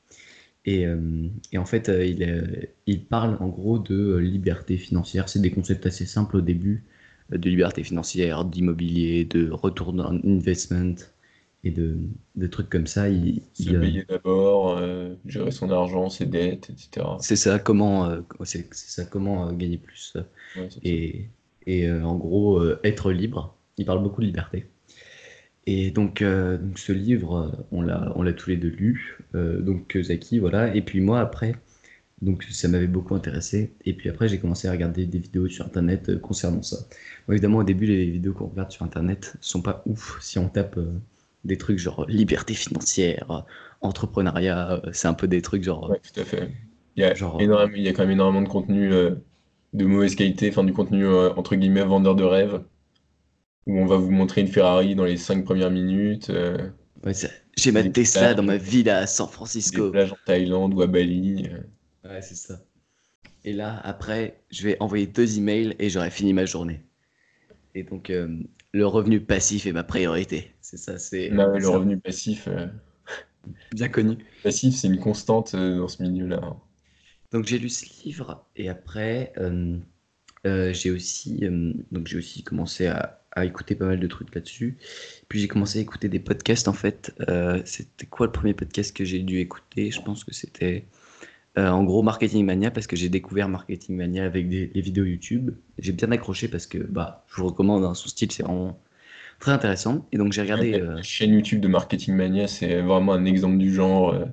Et, 0.66 0.86
euh, 0.86 1.28
et 1.52 1.58
en 1.58 1.64
fait, 1.64 1.88
il, 1.88 2.68
il, 2.86 3.04
parle 3.06 3.38
en 3.40 3.48
gros 3.48 3.78
de 3.78 4.16
liberté 4.16 4.76
financière. 4.76 5.28
C'est 5.28 5.40
des 5.40 5.50
concepts 5.50 5.86
assez 5.86 6.04
simples 6.04 6.36
au 6.36 6.40
début, 6.42 6.84
de 7.30 7.48
liberté 7.48 7.82
financière, 7.82 8.44
d'immobilier, 8.44 9.24
de 9.24 9.50
retour 9.50 9.92
d'investment 9.94 10.96
et 11.62 11.70
de, 11.70 11.98
de, 12.36 12.46
trucs 12.46 12.70
comme 12.70 12.86
ça. 12.86 13.08
Il, 13.08 13.42
Se 13.54 13.70
payer 13.70 14.04
d'abord, 14.08 14.80
gérer 15.26 15.50
son 15.50 15.70
argent, 15.70 16.08
ses 16.08 16.26
dettes, 16.26 16.70
etc. 16.70 17.06
C'est 17.20 17.36
ça, 17.36 17.58
comment, 17.58 18.10
c'est 18.44 18.72
ça, 18.72 19.04
comment 19.04 19.52
gagner 19.52 19.78
plus. 19.78 20.16
et, 20.82 21.28
et 21.66 21.86
euh, 21.86 22.02
en 22.04 22.16
gros 22.16 22.58
euh, 22.58 22.80
être 22.84 23.12
libre. 23.12 23.56
Il 23.78 23.86
parle 23.86 24.02
beaucoup 24.02 24.20
de 24.20 24.26
liberté. 24.26 24.66
Et 25.66 25.90
donc, 25.90 26.22
euh, 26.22 26.58
donc 26.58 26.78
ce 26.78 26.92
livre, 26.92 27.66
on 27.70 27.82
l'a, 27.82 28.12
on 28.16 28.22
l'a 28.22 28.32
tous 28.32 28.50
les 28.50 28.56
deux 28.56 28.68
lu. 28.68 29.18
donc 29.34 29.96
Zaki, 30.00 30.38
voilà. 30.38 30.74
Et 30.74 30.82
puis 30.82 31.00
moi 31.00 31.20
après, 31.20 31.54
donc 32.22 32.44
ça 32.44 32.68
m'avait 32.68 32.86
beaucoup 32.86 33.14
intéressé. 33.14 33.72
Et 33.84 33.94
puis 33.94 34.08
après, 34.08 34.28
j'ai 34.28 34.38
commencé 34.38 34.68
à 34.68 34.72
regarder 34.72 35.06
des 35.06 35.18
vidéos 35.18 35.48
sur 35.48 35.64
Internet 35.64 36.20
concernant 36.20 36.62
ça. 36.62 36.78
évidemment, 37.28 37.58
au 37.58 37.64
début, 37.64 37.86
les 37.86 38.10
vidéos 38.10 38.32
qu'on 38.32 38.46
regarde 38.46 38.72
sur 38.72 38.84
Internet 38.84 39.34
sont 39.40 39.62
pas 39.62 39.82
ouf. 39.86 40.18
Si 40.20 40.38
on 40.38 40.48
tape 40.48 40.78
des 41.44 41.56
trucs 41.56 41.78
genre 41.78 42.06
liberté 42.06 42.54
financière, 42.54 43.44
entrepreneuriat, 43.80 44.82
c'est 44.92 45.08
un 45.08 45.14
peu 45.14 45.28
des 45.28 45.42
trucs 45.42 45.64
genre. 45.64 45.90
Ouais, 45.90 46.00
tout 46.00 46.20
à 46.20 46.24
fait. 46.24 46.50
Il 46.96 47.02
y 47.02 47.04
a, 47.04 47.14
il 47.74 47.82
y 47.82 47.88
a 47.88 47.92
quand 47.92 48.02
même 48.02 48.10
énormément 48.10 48.42
de 48.42 48.48
contenu 48.48 48.90
de 49.72 49.84
mauvaise 49.84 50.14
qualité, 50.14 50.50
enfin 50.50 50.64
du 50.64 50.72
contenu 50.72 51.06
euh, 51.06 51.32
entre 51.34 51.54
guillemets 51.54 51.84
vendeur 51.84 52.14
de 52.14 52.24
rêve, 52.24 52.62
où 53.66 53.78
on 53.78 53.86
va 53.86 53.96
vous 53.96 54.10
montrer 54.10 54.40
une 54.40 54.48
Ferrari 54.48 54.94
dans 54.94 55.04
les 55.04 55.16
5 55.16 55.44
premières 55.44 55.70
minutes. 55.70 56.30
Euh, 56.30 56.70
j'ai 57.56 57.72
ma 57.72 57.82
Tesla 57.84 58.34
dans 58.34 58.42
ma 58.42 58.56
villa 58.56 58.98
à 58.98 59.06
San 59.06 59.28
Francisco. 59.28 59.86
Des 59.86 59.92
plages 59.92 60.12
en 60.12 60.18
Thaïlande 60.26 60.74
ou 60.74 60.82
à 60.82 60.86
Bali. 60.86 61.48
Euh. 61.50 62.08
Ouais, 62.08 62.22
c'est 62.22 62.34
ça. 62.34 62.60
Et 63.44 63.52
là, 63.52 63.80
après, 63.84 64.42
je 64.50 64.64
vais 64.64 64.76
envoyer 64.80 65.06
deux 65.06 65.38
emails 65.38 65.74
et 65.78 65.88
j'aurai 65.88 66.10
fini 66.10 66.32
ma 66.32 66.44
journée. 66.44 66.82
Et 67.74 67.84
donc, 67.84 68.12
le 68.72 68.86
revenu 68.86 69.20
passif 69.20 69.66
est 69.66 69.72
ma 69.72 69.84
priorité. 69.84 70.52
C'est 70.60 70.76
ça, 70.76 70.98
c'est. 70.98 71.28
le 71.28 71.68
revenu 71.68 71.98
passif. 71.98 72.48
Bien 73.72 73.88
connu. 73.88 74.18
Passif, 74.42 74.74
c'est 74.74 74.88
une 74.88 74.98
constante 74.98 75.56
dans 75.56 75.88
ce 75.88 76.02
milieu-là. 76.02 76.56
Donc 77.32 77.46
j'ai 77.46 77.58
lu 77.58 77.68
ce 77.68 77.86
livre 78.04 78.44
et 78.56 78.68
après 78.68 79.32
euh, 79.38 79.76
euh, 80.46 80.72
j'ai 80.72 80.90
aussi 80.90 81.44
euh, 81.44 81.72
donc 81.92 82.08
j'ai 82.08 82.18
aussi 82.18 82.42
commencé 82.42 82.86
à, 82.86 83.22
à, 83.32 83.44
écouter 83.44 83.76
pas 83.76 83.86
mal 83.86 84.00
de 84.00 84.06
trucs 84.06 84.34
là-dessus. 84.34 84.78
Puis 85.28 85.38
j'ai 85.38 85.48
commencé 85.48 85.78
à 85.78 85.82
écouter 85.82 86.08
des 86.08 86.18
podcasts 86.18 86.66
en 86.66 86.72
fait. 86.72 87.12
c'était 87.64 88.06
quoi 88.06 88.26
le 88.26 88.32
premier 88.32 88.54
podcast 88.54 88.94
que 88.96 89.04
j'ai 89.04 89.20
dû 89.20 89.38
écouter? 89.38 89.90
Je 89.90 90.02
pense 90.02 90.24
que 90.24 90.34
c'était 90.34 90.86
Euh, 91.58 91.68
en 91.68 91.82
gros, 91.82 92.02
Marketing 92.02 92.44
Mania, 92.44 92.70
parce 92.70 92.86
que 92.86 92.96
j'ai 92.96 93.08
découvert 93.08 93.48
Marketing 93.48 93.96
Mania 93.96 94.24
avec 94.24 94.48
des, 94.48 94.70
les 94.72 94.80
vidéos 94.80 95.04
YouTube. 95.04 95.50
J'ai 95.78 95.92
bien 95.92 96.10
accroché 96.12 96.48
parce 96.48 96.66
que 96.66 96.78
bah, 96.78 97.24
je 97.28 97.40
vous 97.40 97.48
recommande, 97.48 97.84
hein, 97.84 97.94
son 97.94 98.08
style, 98.08 98.30
c'est 98.30 98.44
vraiment 98.44 98.80
très 99.40 99.50
intéressant. 99.52 100.06
Et 100.12 100.18
donc, 100.18 100.32
j'ai 100.32 100.42
regardé. 100.42 100.72
La 100.72 100.78
euh, 100.78 101.02
chaîne 101.02 101.32
YouTube 101.32 101.60
de 101.60 101.68
Marketing 101.68 102.14
Mania, 102.14 102.46
c'est 102.46 102.80
vraiment 102.80 103.14
un 103.14 103.24
exemple 103.24 103.58
du 103.58 103.74
genre 103.74 104.10
euh, 104.10 104.26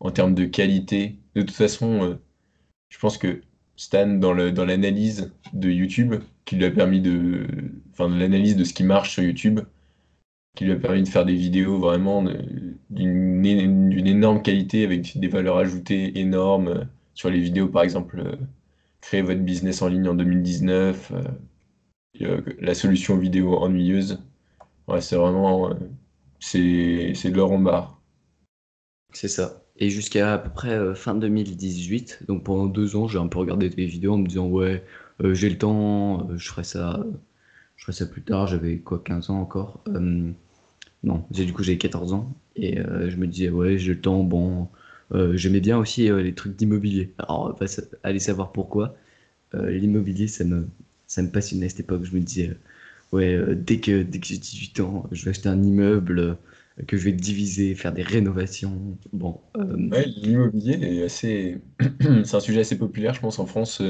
en 0.00 0.10
termes 0.10 0.34
de 0.34 0.44
qualité. 0.44 1.16
De 1.36 1.42
toute 1.42 1.52
façon, 1.52 2.18
je 2.88 2.98
pense 2.98 3.18
que 3.18 3.42
Stan, 3.76 4.06
dans 4.06 4.32
le, 4.32 4.52
dans 4.52 4.64
l'analyse 4.64 5.32
de 5.52 5.70
YouTube, 5.70 6.14
qui 6.44 6.56
lui 6.56 6.64
a 6.64 6.70
permis 6.70 7.00
de. 7.00 7.46
Enfin, 7.92 8.08
de 8.08 8.18
l'analyse 8.18 8.56
de 8.56 8.64
ce 8.64 8.72
qui 8.72 8.84
marche 8.84 9.12
sur 9.12 9.22
YouTube, 9.22 9.60
qui 10.56 10.64
lui 10.64 10.72
a 10.72 10.76
permis 10.76 11.02
de 11.02 11.08
faire 11.08 11.26
des 11.26 11.34
vidéos 11.34 11.78
vraiment 11.78 12.24
d'une 12.90 14.06
énorme 14.06 14.42
qualité 14.42 14.84
avec 14.84 15.18
des 15.20 15.28
valeurs 15.28 15.58
ajoutées 15.58 16.18
énormes 16.18 16.68
euh, 16.68 16.84
sur 17.14 17.30
les 17.30 17.40
vidéos, 17.40 17.68
par 17.68 17.82
exemple, 17.82 18.18
euh, 18.18 18.36
créer 19.02 19.22
votre 19.22 19.42
business 19.42 19.82
en 19.82 19.88
ligne 19.88 20.08
en 20.08 20.14
2019, 20.14 21.12
euh, 22.22 22.40
la 22.58 22.74
solution 22.74 23.18
vidéo 23.18 23.56
ennuyeuse. 23.58 24.18
Ouais, 24.88 25.02
c'est 25.02 25.16
vraiment, 25.16 25.70
c'est, 26.40 27.12
de 27.12 27.36
l'or 27.36 27.52
en 27.52 27.58
barre. 27.58 28.00
C'est 29.12 29.28
ça. 29.28 29.62
Et 29.76 29.90
jusqu'à 29.90 30.34
à 30.34 30.38
peu 30.38 30.50
près 30.50 30.94
fin 30.94 31.14
2018, 31.14 32.24
donc 32.28 32.44
pendant 32.44 32.66
deux 32.66 32.96
ans, 32.96 33.08
j'ai 33.08 33.18
un 33.18 33.26
peu 33.26 33.38
regardé 33.38 33.68
des 33.68 33.84
vidéos 33.84 34.14
en 34.14 34.18
me 34.18 34.26
disant, 34.26 34.46
ouais, 34.46 34.84
j'ai 35.32 35.50
le 35.50 35.58
temps, 35.58 36.28
je 36.36 36.48
ferai 36.48 36.64
ça, 36.64 37.04
je 37.76 37.84
ferai 37.84 37.92
ça 37.92 38.06
plus 38.06 38.22
tard. 38.22 38.46
J'avais 38.46 38.78
quoi, 38.78 39.02
15 39.04 39.30
ans 39.30 39.40
encore? 39.40 39.82
Non, 41.02 41.26
du 41.30 41.52
coup 41.52 41.62
j'ai 41.62 41.78
14 41.78 42.12
ans 42.12 42.34
et 42.56 42.78
euh, 42.80 43.10
je 43.10 43.16
me 43.16 43.26
disais, 43.26 43.50
ouais, 43.50 43.78
j'ai 43.78 43.94
le 43.94 44.00
temps. 44.00 44.22
Bon, 44.24 44.68
Euh, 45.12 45.36
j'aimais 45.36 45.60
bien 45.60 45.78
aussi 45.78 46.10
euh, 46.10 46.20
les 46.22 46.34
trucs 46.34 46.56
d'immobilier. 46.56 47.14
Alors, 47.18 47.56
aller 48.02 48.18
savoir 48.18 48.52
pourquoi. 48.52 48.96
L'immobilier, 49.54 50.28
ça 50.28 50.44
me, 50.44 50.68
ça 51.08 51.22
me 51.22 51.30
passionnait 51.30 51.66
à 51.66 51.68
cette 51.70 51.80
époque. 51.80 52.04
Je 52.04 52.14
me 52.14 52.20
disais, 52.20 52.56
ouais, 53.12 53.56
dès 53.56 53.80
que, 53.80 54.02
dès 54.02 54.20
que 54.20 54.26
j'ai 54.26 54.38
18 54.38 54.80
ans, 54.80 55.08
je 55.12 55.24
vais 55.24 55.30
acheter 55.30 55.48
un 55.48 55.62
immeuble 55.62 56.38
que 56.88 56.96
je 56.98 57.04
vais 57.04 57.12
diviser, 57.12 57.74
faire 57.74 57.92
des 57.92 58.02
rénovations. 58.02 58.98
Bon, 59.12 59.40
l'immobilier 60.16 60.74
est 60.74 61.08
c'est 62.24 62.34
un 62.36 62.40
sujet 62.40 62.60
assez 62.60 62.78
populaire, 62.78 63.14
je 63.14 63.20
pense, 63.20 63.38
en 63.38 63.46
France, 63.46 63.82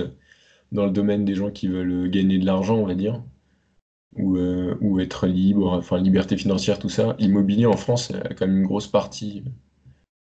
dans 0.73 0.87
le 0.87 0.93
domaine 0.93 1.25
des 1.25 1.35
gens 1.35 1.51
qui 1.51 1.69
veulent 1.69 2.11
gagner 2.11 2.39
de 2.39 2.47
l'argent, 2.47 2.77
on 2.77 2.87
va 2.87 2.95
dire, 2.97 3.23
ou, 4.17 4.37
euh, 4.37 4.77
ou 4.81 5.01
être 5.01 5.27
libre, 5.27 5.73
enfin, 5.73 5.99
liberté 5.99 6.37
financière, 6.37 6.79
tout 6.79 6.89
ça. 6.89 7.17
L'immobilier 7.19 7.67
en 7.67 7.77
France 7.77 8.11
a 8.11 8.35
quand 8.35 8.47
même 8.47 8.59
une 8.59 8.67
grosse 8.67 8.89
partie 8.89 9.45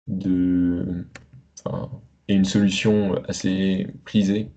de, 0.07 1.05
et 2.29 2.35
une 2.35 2.45
solution 2.45 3.23
assez 3.27 3.87
prisée 4.05 4.51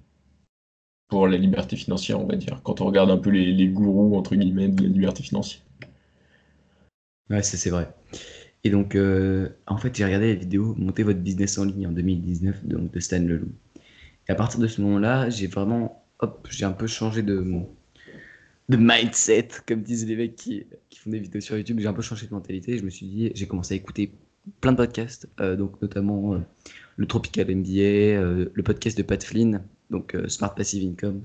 pour 1.08 1.28
la 1.28 1.38
liberté 1.38 1.76
financière, 1.76 2.20
on 2.20 2.26
va 2.26 2.36
dire, 2.36 2.62
quand 2.64 2.82
on 2.82 2.86
regarde 2.86 3.12
un 3.12 3.18
peu 3.18 3.30
les, 3.30 3.68
gourous, 3.68 4.16
entre 4.16 4.36
guillemets, 4.36 4.70
de 4.70 4.84
la 4.84 4.90
liberté 4.90 5.24
financière. 5.24 5.62
ouais, 7.30 7.44
ça 7.44 7.58
c'est 7.58 7.70
vrai. 7.70 7.94
Et 8.64 8.70
donc, 8.70 8.96
euh, 8.96 9.50
en 9.68 9.78
fait, 9.78 9.96
j'ai 9.96 10.06
regardé 10.06 10.34
la 10.34 10.40
vidéo 10.40 10.76
Montez 10.78 11.04
votre 11.04 11.20
business 11.20 11.58
en 11.58 11.66
ligne 11.66 11.88
en 11.88 11.92
2019 11.92 12.66
donc, 12.66 12.92
de 12.92 13.00
Stan 13.00 13.20
Leloup. 13.20 13.52
Et 14.28 14.32
à 14.32 14.36
partir 14.36 14.60
de 14.60 14.68
ce 14.68 14.82
moment-là, 14.82 15.30
j'ai 15.30 15.48
vraiment, 15.48 16.06
hop, 16.20 16.48
j'ai 16.50 16.66
un 16.66 16.72
peu 16.72 16.88
changé 16.88 17.24
de, 17.24 17.44
de 18.72 18.78
mindset, 18.78 19.50
comme 19.68 19.82
disent 19.82 20.08
les 20.08 20.16
mecs 20.16 20.36
qui, 20.36 20.66
qui 20.90 21.00
font 21.00 21.10
des 21.10 21.20
vidéos 21.20 21.42
sur 21.42 21.58
YouTube. 21.58 21.80
J'ai 21.80 21.88
un 21.88 21.94
peu 21.94 22.01
changé 22.01 22.25
de 22.25 22.34
mentalité. 22.34 22.78
Je 22.78 22.84
me 22.84 22.90
suis 22.90 23.06
dit, 23.06 23.32
j'ai 23.36 23.46
commencé 23.46 23.74
à 23.74 23.78
écouter 23.78 24.12
plein 24.62 24.72
de 24.72 24.78
podcasts, 24.78 25.30
euh, 25.40 25.56
donc 25.56 25.82
notamment 25.82 26.34
euh, 26.34 26.40
le 26.96 27.06
Tropical 27.06 27.54
MBA, 27.54 27.80
euh, 27.80 28.50
le 28.54 28.63
podcast 28.63 28.98
de 28.98 29.04
Pat 29.04 29.22
Flynn, 29.24 29.63
donc 29.90 30.16
Smart 30.28 30.56
Passive 30.56 30.90
Income, 30.90 31.22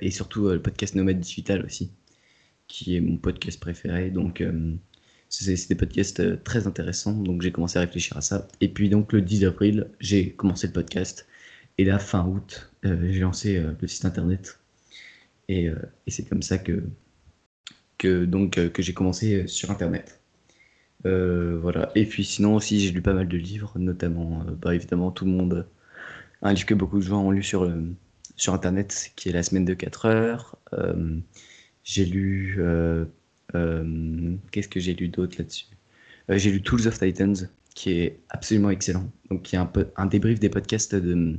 et 0.00 0.10
surtout 0.10 0.48
le 0.48 0.60
podcast 0.60 0.94
Nomade 0.94 1.20
Digital 1.20 1.64
aussi, 1.64 1.92
qui 2.66 2.96
est 2.96 3.00
mon 3.00 3.18
podcast 3.18 3.60
préféré. 3.60 4.10
Donc, 4.10 4.42
c'est 5.28 5.68
des 5.68 5.74
podcasts 5.74 6.42
très 6.42 6.66
intéressants. 6.66 7.12
Donc, 7.12 7.42
j'ai 7.42 7.52
commencé 7.52 7.78
à 7.78 7.82
réfléchir 7.82 8.16
à 8.16 8.22
ça. 8.22 8.48
Et 8.60 8.68
puis, 8.68 8.88
donc, 8.88 9.12
le 9.12 9.20
10 9.20 9.44
avril, 9.44 9.90
j'ai 10.00 10.32
commencé 10.32 10.66
le 10.66 10.72
podcast. 10.72 11.28
Et 11.78 11.84
là, 11.84 11.98
fin 11.98 12.26
août, 12.26 12.72
j'ai 12.82 13.20
lancé 13.20 13.62
le 13.80 13.86
site 13.86 14.06
internet. 14.06 14.58
Et, 15.48 15.68
euh, 15.68 15.76
et 16.06 16.10
c'est 16.10 16.28
comme 16.28 16.42
ça 16.42 16.58
que, 16.58 16.82
donc, 18.24 18.58
euh, 18.58 18.68
que 18.68 18.82
j'ai 18.82 18.94
commencé 18.94 19.42
euh, 19.42 19.46
sur 19.46 19.70
internet. 19.70 20.20
Voilà. 21.04 21.92
Et 21.94 22.04
puis 22.04 22.24
sinon 22.24 22.56
aussi, 22.56 22.80
j'ai 22.80 22.90
lu 22.90 23.00
pas 23.00 23.14
mal 23.14 23.28
de 23.28 23.36
livres, 23.36 23.78
notamment, 23.78 24.44
bah, 24.60 24.74
évidemment, 24.74 25.12
tout 25.12 25.24
le 25.24 25.30
monde, 25.30 25.68
un 26.42 26.52
livre 26.52 26.66
que 26.66 26.74
beaucoup 26.74 26.98
de 26.98 27.04
gens 27.04 27.22
ont 27.22 27.30
lu 27.30 27.44
sur, 27.44 27.72
sur 28.34 28.54
internet, 28.54 29.12
qui 29.14 29.28
est 29.28 29.32
La 29.32 29.44
semaine 29.44 29.64
de 29.64 29.74
4 29.74 30.06
heures. 30.06 30.58
J'ai 31.84 32.04
lu, 32.06 32.58
qu'est-ce 34.50 34.68
que 34.68 34.80
j'ai 34.80 34.94
lu 34.94 35.08
d'autre 35.08 35.36
là-dessus? 35.38 35.66
J'ai 36.28 36.50
lu 36.50 36.60
Tools 36.60 36.88
of 36.88 36.98
Titans, 36.98 37.36
qui 37.76 37.92
est 37.92 38.18
absolument 38.30 38.70
excellent. 38.70 39.08
Donc, 39.30 39.42
qui 39.42 39.54
est 39.54 39.60
un 39.60 39.66
peu 39.66 39.86
un 39.96 40.06
débrief 40.06 40.40
des 40.40 40.48
podcasts 40.48 40.96
de, 40.96 41.38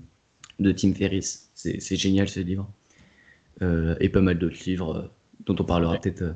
de 0.59 0.71
Tim 0.71 0.93
Ferriss. 0.93 1.51
C'est 1.55 1.97
génial 1.97 2.29
ce 2.29 2.39
livre. 2.39 2.71
Euh, 3.61 3.95
et 3.99 4.09
pas 4.09 4.21
mal 4.21 4.37
d'autres 4.37 4.63
livres 4.65 4.95
euh, 4.95 5.07
dont 5.45 5.55
on 5.59 5.65
parlera 5.65 5.93
Ouais. 5.93 5.99
peut-être 5.99 6.21
euh, 6.21 6.33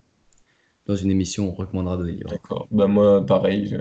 dans 0.88 0.96
une 0.96 1.12
émission, 1.12 1.50
on 1.50 1.54
recommandera 1.54 1.98
des 2.04 2.12
livres. 2.14 2.30
D'accord. 2.30 2.68
Bah 2.72 2.88
moi, 2.88 3.26
pareil, 3.26 3.68
je- 3.68 3.78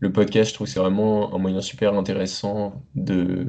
le 0.00 0.12
podcast, 0.12 0.50
je 0.50 0.54
trouve 0.54 0.66
que 0.66 0.72
c'est 0.72 0.80
vraiment 0.80 1.34
un 1.34 1.38
moyen 1.38 1.60
super 1.60 1.94
intéressant 1.94 2.84
de... 2.94 3.46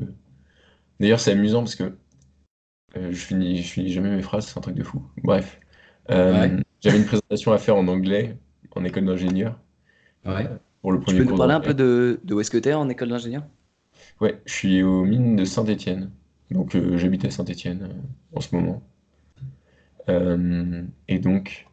D'ailleurs, 1.00 1.20
c'est 1.20 1.32
amusant 1.34 1.62
parce 1.62 1.76
que 1.76 1.96
euh, 2.98 3.12
je 3.12 3.18
finis, 3.26 3.58
je 3.62 3.72
finis 3.72 3.90
jamais 3.92 4.10
mes 4.16 4.22
phrases, 4.22 4.48
c'est 4.48 4.58
un 4.58 4.62
truc 4.62 4.76
de 4.76 4.84
fou. 4.84 5.06
Bref. 5.24 5.60
Euh, 6.10 6.34
Ouais, 6.34 6.64
j'avais 6.82 6.98
une 6.98 7.06
présentation 7.06 7.52
à 7.54 7.58
faire 7.58 7.76
en 7.78 7.88
anglais, 7.88 8.38
en 8.76 8.84
école 8.84 9.06
d'ingénieur, 9.06 9.60
ouais. 10.26 10.48
pour 10.82 10.92
le 10.92 11.00
Tu 11.00 11.04
premier 11.06 11.20
peux 11.20 11.24
nous 11.26 11.38
parler 11.38 11.54
un 11.54 11.60
peu 11.62 11.74
de, 11.74 12.20
de 12.24 12.34
où 12.34 12.40
est-ce 12.40 12.52
que 12.52 12.58
tu 12.58 12.70
es 12.70 12.74
en 12.74 12.90
école 12.90 13.10
d'ingénieur? 13.10 13.44
Ouais, 14.22 14.42
je 14.46 14.54
suis 14.54 14.84
aux 14.84 15.04
mines 15.04 15.36
de 15.36 15.44
Saint-Étienne. 15.46 16.12
Donc 16.50 16.76
euh, 16.76 16.98
j'habite 16.98 17.26
à 17.26 17.30
Saint-Étienne 17.32 17.84
euh, 17.84 18.38
en 18.38 18.42
ce 18.42 18.56
moment. 18.56 18.82
Euh, 20.10 20.84
et 21.08 21.20
donc, 21.20 21.68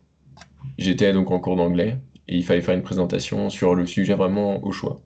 j'étais 0.79 1.13
donc 1.13 1.31
en 1.31 1.41
cours 1.41 1.57
d'anglais 1.57 1.99
et 2.29 2.37
il 2.37 2.45
fallait 2.45 2.63
faire 2.63 2.75
une 2.75 2.83
présentation 2.83 3.51
sur 3.51 3.75
le 3.75 3.87
sujet 3.87 4.15
vraiment 4.15 4.63
au 4.65 4.73
choix. 4.73 5.01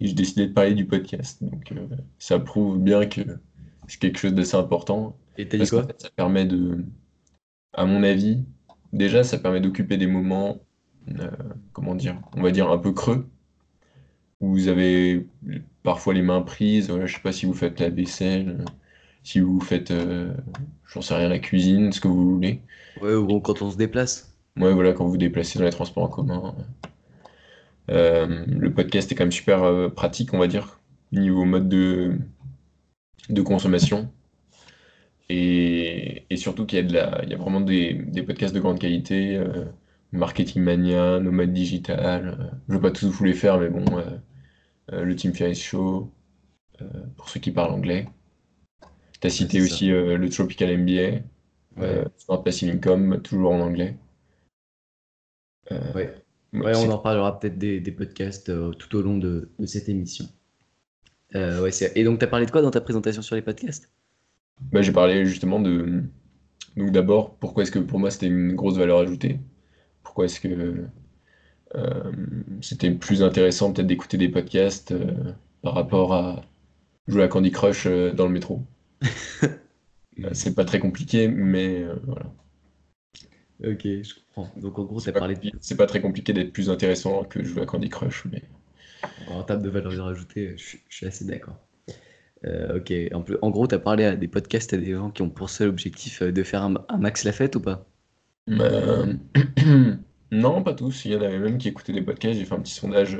Et 0.00 0.06
j'ai 0.08 0.14
décidé 0.14 0.46
de 0.46 0.52
parler 0.52 0.74
du 0.74 0.86
podcast. 0.86 1.42
Donc 1.42 1.72
euh, 1.72 1.86
ça 2.18 2.38
prouve 2.38 2.78
bien 2.78 3.06
que 3.06 3.22
c'est 3.88 3.98
quelque 4.00 4.18
chose 4.18 4.34
d'assez 4.34 4.56
important 4.56 5.16
Et 5.38 5.48
t'as 5.48 5.58
dit 5.58 5.68
quoi? 5.68 5.84
fait, 5.84 6.00
ça 6.00 6.10
permet 6.16 6.44
de, 6.44 6.84
à 7.72 7.86
mon 7.86 8.02
avis, 8.02 8.44
déjà, 8.92 9.22
ça 9.24 9.38
permet 9.38 9.60
d'occuper 9.60 9.96
des 9.96 10.06
moments, 10.06 10.58
euh, 11.20 11.30
comment 11.72 11.94
dire, 11.94 12.20
on 12.34 12.42
va 12.42 12.50
dire 12.50 12.70
un 12.70 12.78
peu 12.78 12.92
creux, 12.92 13.28
où 14.40 14.50
vous 14.50 14.68
avez 14.68 15.26
parfois 15.82 16.14
les 16.14 16.22
mains 16.22 16.42
prises. 16.42 16.88
Voilà, 16.90 17.06
je 17.06 17.14
sais 17.14 17.22
pas 17.22 17.32
si 17.32 17.46
vous 17.46 17.54
faites 17.54 17.80
la 17.80 17.90
vaisselle, 17.90 18.64
si 19.26 19.40
vous 19.40 19.60
faites, 19.60 19.90
euh, 19.90 20.32
j'en 20.86 21.02
sais 21.02 21.14
rien, 21.14 21.28
la 21.28 21.40
cuisine, 21.40 21.92
ce 21.92 22.00
que 22.00 22.06
vous 22.06 22.34
voulez. 22.34 22.62
Ouais, 23.00 23.14
ou 23.14 23.26
bon, 23.26 23.40
quand 23.40 23.60
on 23.60 23.70
se 23.72 23.76
déplace. 23.76 24.32
Moi, 24.54 24.72
voilà, 24.72 24.92
quand 24.92 25.04
vous 25.04 25.10
vous 25.12 25.16
déplacez 25.16 25.58
dans 25.58 25.64
les 25.64 25.72
transports 25.72 26.04
en 26.04 26.08
commun. 26.08 26.54
Euh, 27.90 28.44
le 28.46 28.72
podcast 28.72 29.10
est 29.10 29.16
quand 29.16 29.24
même 29.24 29.32
super 29.32 29.64
euh, 29.64 29.88
pratique, 29.88 30.32
on 30.32 30.38
va 30.38 30.46
dire, 30.46 30.78
niveau 31.10 31.44
mode 31.44 31.68
de, 31.68 32.18
de 33.28 33.42
consommation. 33.42 34.12
Et, 35.28 36.24
et 36.30 36.36
surtout 36.36 36.64
qu'il 36.64 36.78
y 36.78 36.82
a 36.82 36.84
de 36.84 36.92
la, 36.94 37.20
il 37.24 37.30
y 37.30 37.34
a 37.34 37.36
vraiment 37.36 37.60
des, 37.60 37.94
des 37.94 38.22
podcasts 38.22 38.54
de 38.54 38.60
grande 38.60 38.78
qualité, 38.78 39.42
Marketing 40.12 40.62
Mania, 40.62 41.18
Nomade 41.18 41.52
Digital. 41.52 42.52
je 42.68 42.72
ne 42.74 42.78
vais 42.78 42.82
pas 42.82 42.92
tous 42.92 43.08
vous 43.10 43.24
les 43.24 43.34
faire, 43.34 43.58
mais 43.58 43.68
bon, 43.70 43.84
le 44.92 45.16
Tim 45.16 45.32
Ferriss 45.32 45.60
Show, 45.60 46.12
pour 47.16 47.28
ceux 47.28 47.40
qui 47.40 47.50
parlent 47.50 47.72
anglais. 47.72 48.06
Tu 49.20 49.26
as 49.26 49.30
cité 49.30 49.60
aussi 49.60 49.90
euh, 49.92 50.16
le 50.16 50.30
Tropical 50.30 50.70
MBA, 50.78 51.20
euh, 51.84 52.04
Ouais, 52.04 52.10
Smart 52.18 52.42
Passive 52.42 52.70
Income, 52.74 53.20
toujours 53.22 53.52
en 53.52 53.60
anglais. 53.60 53.96
Euh, 55.72 55.92
ouais. 55.94 56.24
ouais, 56.60 56.74
on 56.74 56.90
en 56.90 56.98
parlera 56.98 57.38
peut-être 57.38 57.58
des, 57.58 57.80
des 57.80 57.92
podcasts 57.92 58.52
tout 58.78 58.96
au 58.96 59.02
long 59.02 59.18
de, 59.18 59.50
de 59.58 59.66
cette 59.66 59.88
émission. 59.88 60.26
Ouais, 61.34 61.70
Et 61.94 62.02
donc, 62.04 62.18
t'as 62.18 62.26
parlé 62.26 62.46
de 62.46 62.50
quoi 62.50 62.62
dans 62.62 62.70
ta 62.72 62.80
présentation 62.80 63.22
sur 63.22 63.36
les 63.36 63.42
podcasts? 63.42 63.90
Bah, 64.72 64.82
j'ai 64.82 64.92
parlé 64.92 65.26
justement 65.26 65.60
de. 65.60 66.02
Donc 66.76 66.92
d'abord, 66.92 67.36
pourquoi 67.36 67.62
est-ce 67.64 67.72
que 67.72 67.78
pour 67.80 67.98
moi 68.00 68.10
c'était 68.10 68.26
une 68.28 68.54
grosse 68.54 68.76
valeur 68.78 68.98
ajoutée? 69.00 69.40
Pourquoi 70.02 70.26
est-ce 70.26 70.40
que 70.40 70.86
euh, 71.76 72.12
c'était 72.62 72.90
plus 72.92 73.22
intéressant 73.22 73.72
peut-être 73.72 73.86
d'écouter 73.88 74.18
des 74.18 74.28
podcasts 74.28 74.92
euh, 74.92 75.32
par 75.62 75.74
rapport 75.74 76.14
à 76.14 76.42
jouer 77.08 77.24
à 77.24 77.28
Candy 77.28 77.50
Crush 77.52 77.86
euh, 77.86 78.12
dans 78.12 78.26
le 78.26 78.32
métro? 78.32 78.62
Euh, 80.24 80.30
C'est 80.34 80.54
pas 80.54 80.64
très 80.66 80.78
compliqué, 80.78 81.26
mais 81.28 81.82
euh, 81.82 81.96
voilà. 82.04 82.30
Ok, 83.64 83.82
je 83.84 84.14
comprends. 84.14 84.50
Donc, 84.60 84.78
en 84.78 84.84
gros, 84.84 85.00
pas 85.00 85.12
parlé 85.12 85.34
de... 85.36 85.42
c'est 85.60 85.76
pas 85.76 85.86
très 85.86 86.00
compliqué 86.00 86.32
d'être 86.32 86.52
plus 86.52 86.70
intéressant 86.70 87.24
que 87.24 87.38
de 87.40 87.44
jouer 87.44 87.62
à 87.62 87.66
Candy 87.66 87.88
Crush, 87.88 88.24
mais 88.26 88.42
en 89.28 89.42
termes 89.44 89.62
de 89.62 89.70
valeur 89.70 90.06
ajoutée, 90.08 90.52
je, 90.58 90.64
suis- 90.64 90.80
je 90.88 90.96
suis 90.96 91.06
assez 91.06 91.24
d'accord. 91.26 91.58
Euh, 92.46 92.78
ok, 92.78 92.92
en, 93.14 93.22
plus, 93.22 93.38
en 93.42 93.50
gros, 93.50 93.66
tu 93.68 93.74
as 93.76 93.80
parlé 93.80 94.04
à 94.04 94.16
des 94.16 94.28
podcasts 94.28 94.72
à 94.74 94.78
des 94.78 94.92
gens 94.94 95.10
qui 95.10 95.22
ont 95.22 95.30
pour 95.30 95.50
seul 95.50 95.68
objectif 95.68 96.22
de 96.22 96.44
faire 96.44 96.62
un, 96.64 96.74
un 96.88 96.98
Max 96.98 97.24
Lafette 97.24 97.56
ou 97.56 97.60
pas? 97.60 97.86
Euh, 98.60 99.14
Non, 100.32 100.62
pas 100.62 100.74
tous. 100.74 101.04
Il 101.04 101.12
y 101.12 101.16
en 101.16 101.22
avait 101.22 101.38
même 101.38 101.58
qui 101.58 101.68
écoutaient 101.68 101.92
des 101.92 102.02
podcasts. 102.02 102.38
J'ai 102.38 102.44
fait 102.44 102.54
un 102.54 102.60
petit 102.60 102.74
sondage 102.74 103.18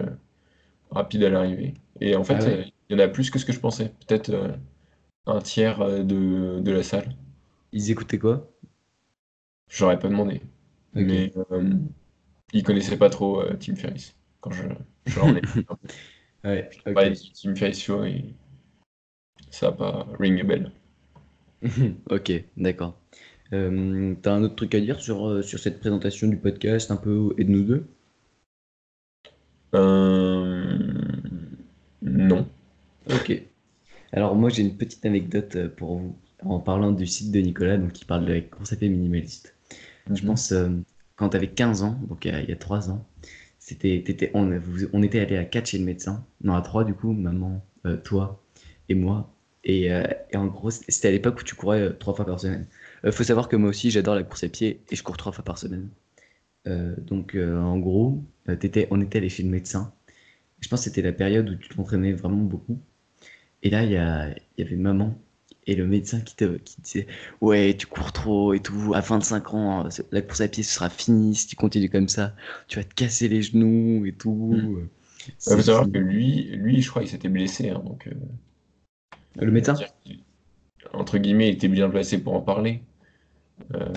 rapide 0.90 1.24
à 1.24 1.30
l'arrivée. 1.30 1.74
Et 2.00 2.16
en 2.16 2.24
Ah 2.28 2.34
fait, 2.34 2.46
ouais? 2.46 2.60
il 2.90 2.92
y 2.92 2.94
en 2.96 3.04
a 3.04 3.08
plus 3.08 3.30
que 3.30 3.38
ce 3.38 3.44
que 3.46 3.52
je 3.52 3.60
pensais. 3.60 3.94
Peut-être 4.08 4.58
un 5.26 5.40
tiers 5.40 5.80
euh, 5.82 6.02
de, 6.02 6.60
de 6.60 6.70
la 6.72 6.82
salle. 6.82 7.14
Ils 7.72 7.90
écoutaient 7.92 8.18
quoi? 8.18 8.50
J'aurais 9.68 9.98
pas 9.98 10.08
demandé. 10.08 10.42
Mais 10.94 11.32
euh, 11.52 11.70
ils 12.52 12.62
connaissaient 12.64 12.98
pas 12.98 13.10
trop 13.10 13.40
euh, 13.42 13.56
Tim 13.60 13.76
Ferriss. 13.76 14.16
Quand 14.40 14.50
je, 14.52 14.64
je 15.06 15.20
leur 15.20 15.36
ai 15.36 15.42
Ouais, 16.44 16.70
parlé 16.94 17.10
de 17.10 17.16
ok. 17.16 17.32
Tim 17.34 17.54
Ferriss 17.56 17.82
Show 17.82 18.04
et 18.04 18.34
ça 19.50 19.66
a 19.68 19.72
pas 19.72 20.06
ring 20.20 20.38
a 20.40 20.44
bell. 20.44 20.70
Ok, 22.10 22.32
d'accord. 22.56 22.98
Euh, 23.52 24.14
t'as 24.22 24.34
un 24.34 24.42
autre 24.44 24.56
truc 24.56 24.74
à 24.74 24.80
dire 24.80 25.00
sur, 25.00 25.44
sur 25.44 25.58
cette 25.58 25.80
présentation 25.80 26.28
du 26.28 26.36
podcast 26.38 26.90
un 26.90 26.96
peu 26.96 27.34
et 27.38 27.44
de 27.44 27.50
nous 27.50 27.64
deux? 27.64 27.86
Euh, 29.74 30.78
non. 32.02 32.48
Ok. 33.10 33.30
Alors 34.12 34.34
moi 34.36 34.48
j'ai 34.50 34.62
une 34.62 34.76
petite 34.76 35.04
anecdote 35.06 35.56
euh, 35.56 35.68
pour 35.68 35.98
vous 35.98 36.16
en 36.44 36.60
parlant 36.60 36.92
du 36.92 37.06
site 37.06 37.32
de 37.32 37.40
Nicolas 37.40 37.76
donc 37.78 37.92
qui 37.92 38.04
parle 38.04 38.24
de 38.26 38.32
la 38.32 38.40
course 38.40 38.72
à 38.72 38.76
pied 38.76 38.88
minimaliste. 38.88 39.54
Je 40.14 40.22
Mhm. 40.22 40.26
pense 40.26 40.52
euh, 40.52 40.70
quand 41.16 41.30
tu 41.30 41.36
avais 41.36 41.48
15 41.48 41.82
ans, 41.82 41.98
donc 42.08 42.24
il 42.24 42.32
y 42.32 42.34
a, 42.34 42.40
il 42.42 42.48
y 42.50 42.52
a 42.52 42.56
3 42.56 42.90
ans, 42.90 43.06
c'était, 43.60 44.04
on, 44.34 45.02
était 45.04 45.20
allé 45.20 45.36
à 45.38 45.44
4 45.44 45.68
chez 45.68 45.78
le 45.78 45.84
médecin, 45.84 46.26
non 46.42 46.54
à 46.54 46.62
3 46.62 46.84
du 46.84 46.94
coup, 46.94 47.12
maman, 47.12 47.64
euh, 47.86 47.96
toi 47.98 48.42
et 48.88 48.94
moi. 48.94 49.32
Et, 49.64 49.92
euh, 49.92 50.04
et 50.30 50.36
en 50.36 50.46
gros 50.46 50.70
c'était 50.70 51.08
à 51.08 51.12
l'époque 51.12 51.40
où 51.40 51.44
tu 51.44 51.54
courais 51.56 51.80
euh, 51.82 51.92
3 51.98 52.14
fois 52.14 52.26
par 52.26 52.40
semaine. 52.40 52.66
Euh, 53.04 53.12
faut 53.12 53.24
savoir 53.24 53.48
que 53.48 53.56
moi 53.56 53.70
aussi 53.70 53.90
j'adore 53.90 54.14
la 54.16 54.24
course 54.24 54.44
à 54.44 54.48
pied 54.48 54.82
et 54.90 54.96
je 54.96 55.02
cours 55.04 55.16
3 55.18 55.32
fois 55.32 55.44
par 55.44 55.58
semaine. 55.58 55.90
Donc 56.98 57.36
en 57.36 57.78
gros, 57.78 58.24
t'étais, 58.60 58.88
on 58.90 59.00
était 59.00 59.18
allé 59.18 59.28
chez 59.28 59.42
le 59.44 59.50
médecin. 59.50 59.92
Je 60.60 60.68
pense 60.68 60.80
que 60.80 60.84
c'était 60.86 61.02
la 61.02 61.12
période 61.12 61.48
où 61.50 61.56
tu 61.56 61.68
t'entraînais 61.70 62.12
vraiment 62.12 62.38
beaucoup. 62.42 62.80
Et 63.62 63.70
là, 63.70 63.84
il 63.84 63.92
y, 63.92 63.96
a- 63.96 64.30
il 64.30 64.64
y 64.64 64.66
avait 64.66 64.76
maman 64.76 65.14
et 65.66 65.74
le 65.74 65.86
médecin 65.86 66.20
qui, 66.20 66.36
te, 66.36 66.56
qui 66.58 66.80
disait 66.80 67.06
Ouais, 67.40 67.74
tu 67.76 67.86
cours 67.86 68.12
trop 68.12 68.54
et 68.54 68.60
tout. 68.60 68.92
À 68.94 69.00
25 69.00 69.54
ans, 69.54 69.90
c'est- 69.90 70.06
la 70.12 70.22
course 70.22 70.40
à 70.40 70.48
pied 70.48 70.62
ce 70.62 70.74
sera 70.74 70.90
fini 70.90 71.34
si 71.34 71.46
tu 71.48 71.56
continues 71.56 71.90
comme 71.90 72.08
ça. 72.08 72.34
Tu 72.68 72.78
vas 72.78 72.84
te 72.84 72.94
casser 72.94 73.28
les 73.28 73.42
genoux 73.42 74.06
et 74.06 74.12
tout. 74.12 74.88
Il 75.46 75.52
faut 75.54 75.60
savoir 75.62 75.90
que 75.90 75.98
lui, 75.98 76.44
lui, 76.56 76.82
je 76.82 76.90
crois 76.90 77.02
qu'il 77.02 77.10
s'était 77.10 77.28
blessé. 77.28 77.70
hein, 77.70 77.82
donc, 77.84 78.06
euh, 78.08 78.12
Le 79.40 79.50
médecin? 79.50 79.86
entre 80.92 81.18
guillemets, 81.18 81.48
il 81.48 81.54
était 81.54 81.68
bien 81.68 81.88
placé 81.88 82.18
pour 82.18 82.34
en 82.34 82.40
parler. 82.40 82.82
Euh, 83.74 83.88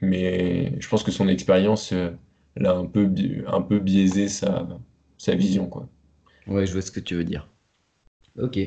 mais 0.00 0.72
je 0.80 0.88
pense 0.88 1.02
que 1.02 1.10
son 1.10 1.28
expérience 1.28 1.92
euh, 1.92 2.10
l'a 2.56 2.74
un 2.76 2.86
peu, 2.86 3.10
un 3.46 3.62
peu 3.62 3.78
biaisé 3.78 4.28
sa, 4.28 4.66
sa 5.16 5.34
vision, 5.34 5.66
quoi. 5.66 5.88
Ouais, 6.48 6.66
je 6.66 6.72
vois 6.72 6.82
ce 6.82 6.90
que 6.90 6.98
tu 6.98 7.14
veux 7.14 7.22
dire. 7.22 7.48
Ok. 8.38 8.58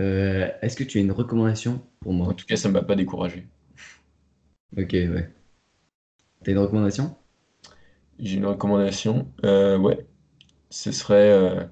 Euh, 0.00 0.50
est-ce 0.62 0.76
que 0.76 0.84
tu 0.84 0.98
as 0.98 1.02
une 1.02 1.12
recommandation 1.12 1.82
pour 2.00 2.12
En 2.22 2.32
moi? 2.32 2.32
tout 2.32 2.46
cas, 2.46 2.54
ça 2.56 2.68
ne 2.68 2.74
m'a 2.74 2.82
pas 2.84 2.94
découragé. 2.94 3.48
Ok, 4.76 4.92
ouais. 4.94 5.32
T'as 6.42 6.50
une 6.50 6.58
recommandation? 6.58 7.16
J'ai 8.18 8.36
une 8.36 8.46
recommandation. 8.46 9.32
Euh, 9.44 9.78
ouais, 9.78 10.06
ce 10.70 10.92
serait. 10.92 11.30
euh, 11.32 11.64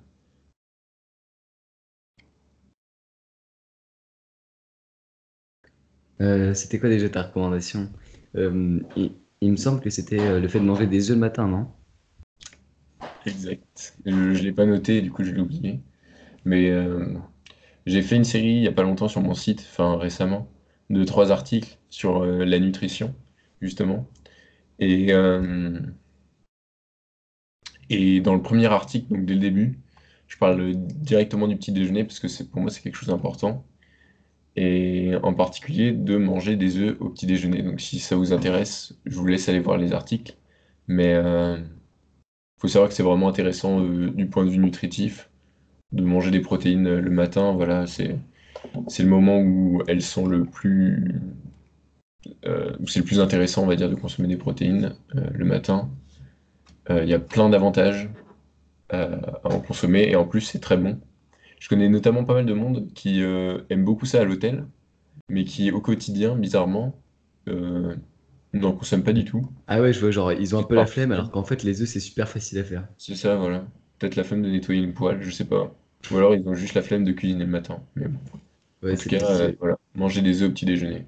Euh, 6.21 6.54
c'était 6.54 6.78
quoi 6.78 6.88
déjà 6.88 7.09
ta 7.09 7.23
recommandation? 7.23 7.91
Euh, 8.36 8.80
il, 8.97 9.12
il 9.41 9.50
me 9.52 9.56
semble 9.56 9.80
que 9.80 9.91
c'était 9.91 10.21
euh, 10.21 10.41
le 10.41 10.49
fait 10.49 10.60
de 10.60 10.65
manger 10.65 10.86
des 10.86 11.10
œufs 11.10 11.17
le 11.17 11.21
matin, 11.21 11.47
non? 11.49 11.69
exact. 13.26 13.95
Je 14.06 14.10
ne 14.10 14.32
l'ai 14.39 14.52
pas 14.52 14.65
noté, 14.67 15.02
du 15.02 15.10
coup, 15.10 15.23
je 15.25 15.30
l'ai 15.32 15.41
oublié. 15.41 15.80
Mais 16.47 16.71
euh, 16.71 17.04
j'ai 17.87 18.02
fait 18.02 18.17
une 18.17 18.25
série 18.25 18.54
il 18.54 18.61
n'y 18.63 18.69
a 18.69 18.73
pas 18.73 18.85
longtemps 18.85 19.09
sur 19.09 19.21
mon 19.23 19.35
site, 19.35 19.61
enfin 19.71 19.97
récemment, 19.99 20.49
de 20.91 21.04
trois 21.04 21.32
articles 21.32 21.78
sur 21.91 22.23
euh, 22.25 22.45
la 22.47 22.61
nutrition, 22.61 23.15
justement. 23.61 24.09
Et, 24.78 25.13
euh, 25.13 25.80
et 27.91 28.21
dans 28.21 28.35
le 28.35 28.43
premier 28.43 28.67
article, 28.67 29.13
donc 29.13 29.26
dès 29.26 29.35
le 29.35 29.41
début, 29.41 29.78
je 30.28 30.37
parle 30.39 30.75
directement 30.76 31.49
du 31.49 31.56
petit 31.56 31.73
déjeuner 31.73 32.04
parce 32.04 32.21
que 32.21 32.43
pour 32.45 32.61
moi 32.63 32.71
c'est 32.71 32.82
quelque 32.82 32.97
chose 32.97 33.09
d'important. 33.09 33.65
Et 34.56 35.15
en 35.23 35.35
particulier 35.35 35.93
de 35.93 36.17
manger 36.17 36.56
des 36.56 36.78
œufs 36.78 36.97
au 37.00 37.11
petit 37.11 37.26
déjeuner. 37.26 37.63
Donc 37.63 37.80
si 37.80 37.99
ça 38.00 38.17
vous 38.17 38.32
intéresse, 38.32 38.95
je 39.06 39.17
vous 39.17 39.26
laisse 39.26 39.49
aller 39.49 39.61
voir 39.61 39.78
les 39.78 39.93
articles. 39.93 40.37
Mais 40.89 41.15
euh, 41.15 41.59
faut 42.59 42.69
savoir 42.69 42.89
que 42.89 42.95
c'est 42.95 43.02
vraiment 43.02 43.28
intéressant 43.28 43.80
du 43.82 44.26
point 44.28 44.45
de 44.45 44.50
vue 44.50 44.59
nutritif 44.59 45.30
de 45.92 46.02
manger 46.04 46.30
des 46.30 46.40
protéines 46.40 46.86
euh, 46.86 47.00
le 47.00 47.10
matin. 47.10 47.52
Voilà, 47.52 47.86
c'est 47.86 48.18
c'est 48.88 49.02
le 49.04 49.08
moment 49.10 49.40
où 49.40 49.82
elles 49.88 50.02
sont 50.02 50.26
le 50.26 50.44
plus 50.44 51.20
euh, 52.46 52.72
où 52.80 52.88
c'est 52.88 53.00
le 53.00 53.04
plus 53.04 53.20
intéressant, 53.20 53.62
on 53.62 53.66
va 53.66 53.76
dire, 53.76 53.88
de 53.90 53.94
consommer 53.94 54.28
des 54.28 54.36
protéines 54.36 54.94
euh, 55.14 55.30
le 55.32 55.44
matin. 55.44 55.88
Euh, 56.90 57.02
Il 57.04 57.08
y 57.08 57.14
a 57.14 57.18
plein 57.18 57.49
d'avantages 57.49 58.08
à 58.90 59.20
en 59.44 59.60
consommer 59.60 60.08
et 60.08 60.16
en 60.16 60.26
plus 60.26 60.42
c'est 60.42 60.60
très 60.60 60.76
bon. 60.76 61.00
Je 61.58 61.68
connais 61.68 61.88
notamment 61.88 62.25
pas 62.25 62.34
mal 62.34 62.46
de 62.46 62.54
monde 62.54 62.88
qui 62.94 63.20
aime 63.22 63.84
beaucoup 63.84 64.06
ça 64.06 64.20
à 64.20 64.25
l'hôtel, 64.25 64.64
mais 65.28 65.44
qui 65.44 65.72
au 65.72 65.80
quotidien, 65.80 66.36
bizarrement, 66.36 66.94
n'en 67.46 68.72
consomme 68.72 69.02
pas 69.02 69.12
du 69.12 69.25
tout. 69.25 69.49
Ah 69.66 69.80
ouais, 69.80 69.92
je 69.92 70.00
vois, 70.00 70.10
genre, 70.10 70.32
ils 70.32 70.54
ont 70.54 70.60
un 70.60 70.62
peu 70.62 70.75
la 70.75 70.86
flemme, 70.86 71.12
alors 71.12 71.30
qu'en 71.30 71.44
fait, 71.44 71.62
les 71.62 71.82
œufs, 71.82 71.88
c'est 71.88 72.00
super 72.00 72.28
facile 72.28 72.58
à 72.58 72.64
faire. 72.64 72.86
C'est 72.99 73.14
ça, 73.14 73.36
voilà. 73.36 73.64
Peut-être 73.99 74.17
la 74.17 74.25
flemme 74.25 74.43
de 74.43 74.49
nettoyer 74.50 74.82
une 74.82 74.95
poêle, 74.95 75.23
je 75.23 75.30
sais 75.30 75.47
pas. 75.47 75.75
Ou 76.11 76.17
alors 76.17 76.35
ils 76.35 76.47
ont 76.49 76.54
juste 76.54 76.75
la 76.75 76.82
flemme 76.82 77.04
de 77.04 77.13
cuisiner 77.13 77.45
le 77.45 77.50
matin. 77.50 77.82
Mais 77.95 78.09
bon. 78.09 78.21
En 78.85 78.95
tout 78.97 79.09
cas, 79.09 79.25
euh, 79.41 79.52
voilà, 79.59 79.78
manger 79.95 80.23
des 80.23 80.43
œufs 80.43 80.50
au 80.50 80.52
petit 80.52 80.67
déjeuner. 80.67 81.06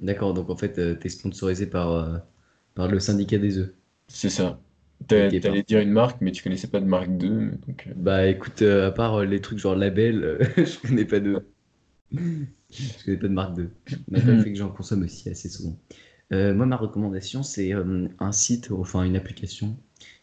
D'accord, 0.00 0.34
donc 0.34 0.50
en 0.50 0.56
fait, 0.56 0.78
euh, 0.78 0.94
t'es 0.94 1.08
sponsorisé 1.08 1.66
par, 1.66 1.92
euh, 1.92 2.18
par 2.74 2.88
le 2.88 2.98
syndicat 2.98 3.38
des 3.38 3.58
œufs. 3.58 3.72
C'est 4.08 4.30
ça. 4.30 4.60
T'allais 5.06 5.30
dire 5.30 5.40
parfait. 5.42 5.82
une 5.82 5.90
marque, 5.92 6.20
mais 6.20 6.32
tu 6.32 6.42
connaissais 6.42 6.68
pas 6.68 6.80
de 6.80 6.84
marque 6.86 7.16
d'œufs, 7.16 7.52
donc 7.66 7.86
euh, 7.88 7.92
Bah 7.96 8.26
écoute, 8.26 8.62
à 8.62 8.90
part 8.90 9.24
les 9.24 9.40
trucs 9.40 9.58
genre 9.58 9.76
label, 9.76 10.38
je 10.56 10.78
connais 10.80 11.04
pas 11.04 11.20
d'œufs. 11.20 11.44
Je 12.12 13.04
connais 13.04 13.16
pas 13.16 13.28
de 13.28 13.32
marque 13.32 13.54
d'œufs. 13.56 13.70
Malgré 14.08 14.36
le 14.36 14.42
fait 14.42 14.52
que 14.52 14.58
j'en 14.58 14.70
consomme 14.70 15.02
aussi 15.04 15.28
assez 15.30 15.48
souvent. 15.48 15.78
Moi, 16.30 16.66
ma 16.66 16.76
recommandation, 16.76 17.42
c'est 17.42 17.72
un 17.72 18.32
site, 18.32 18.70
enfin 18.72 19.04
une 19.04 19.16
application 19.16 19.76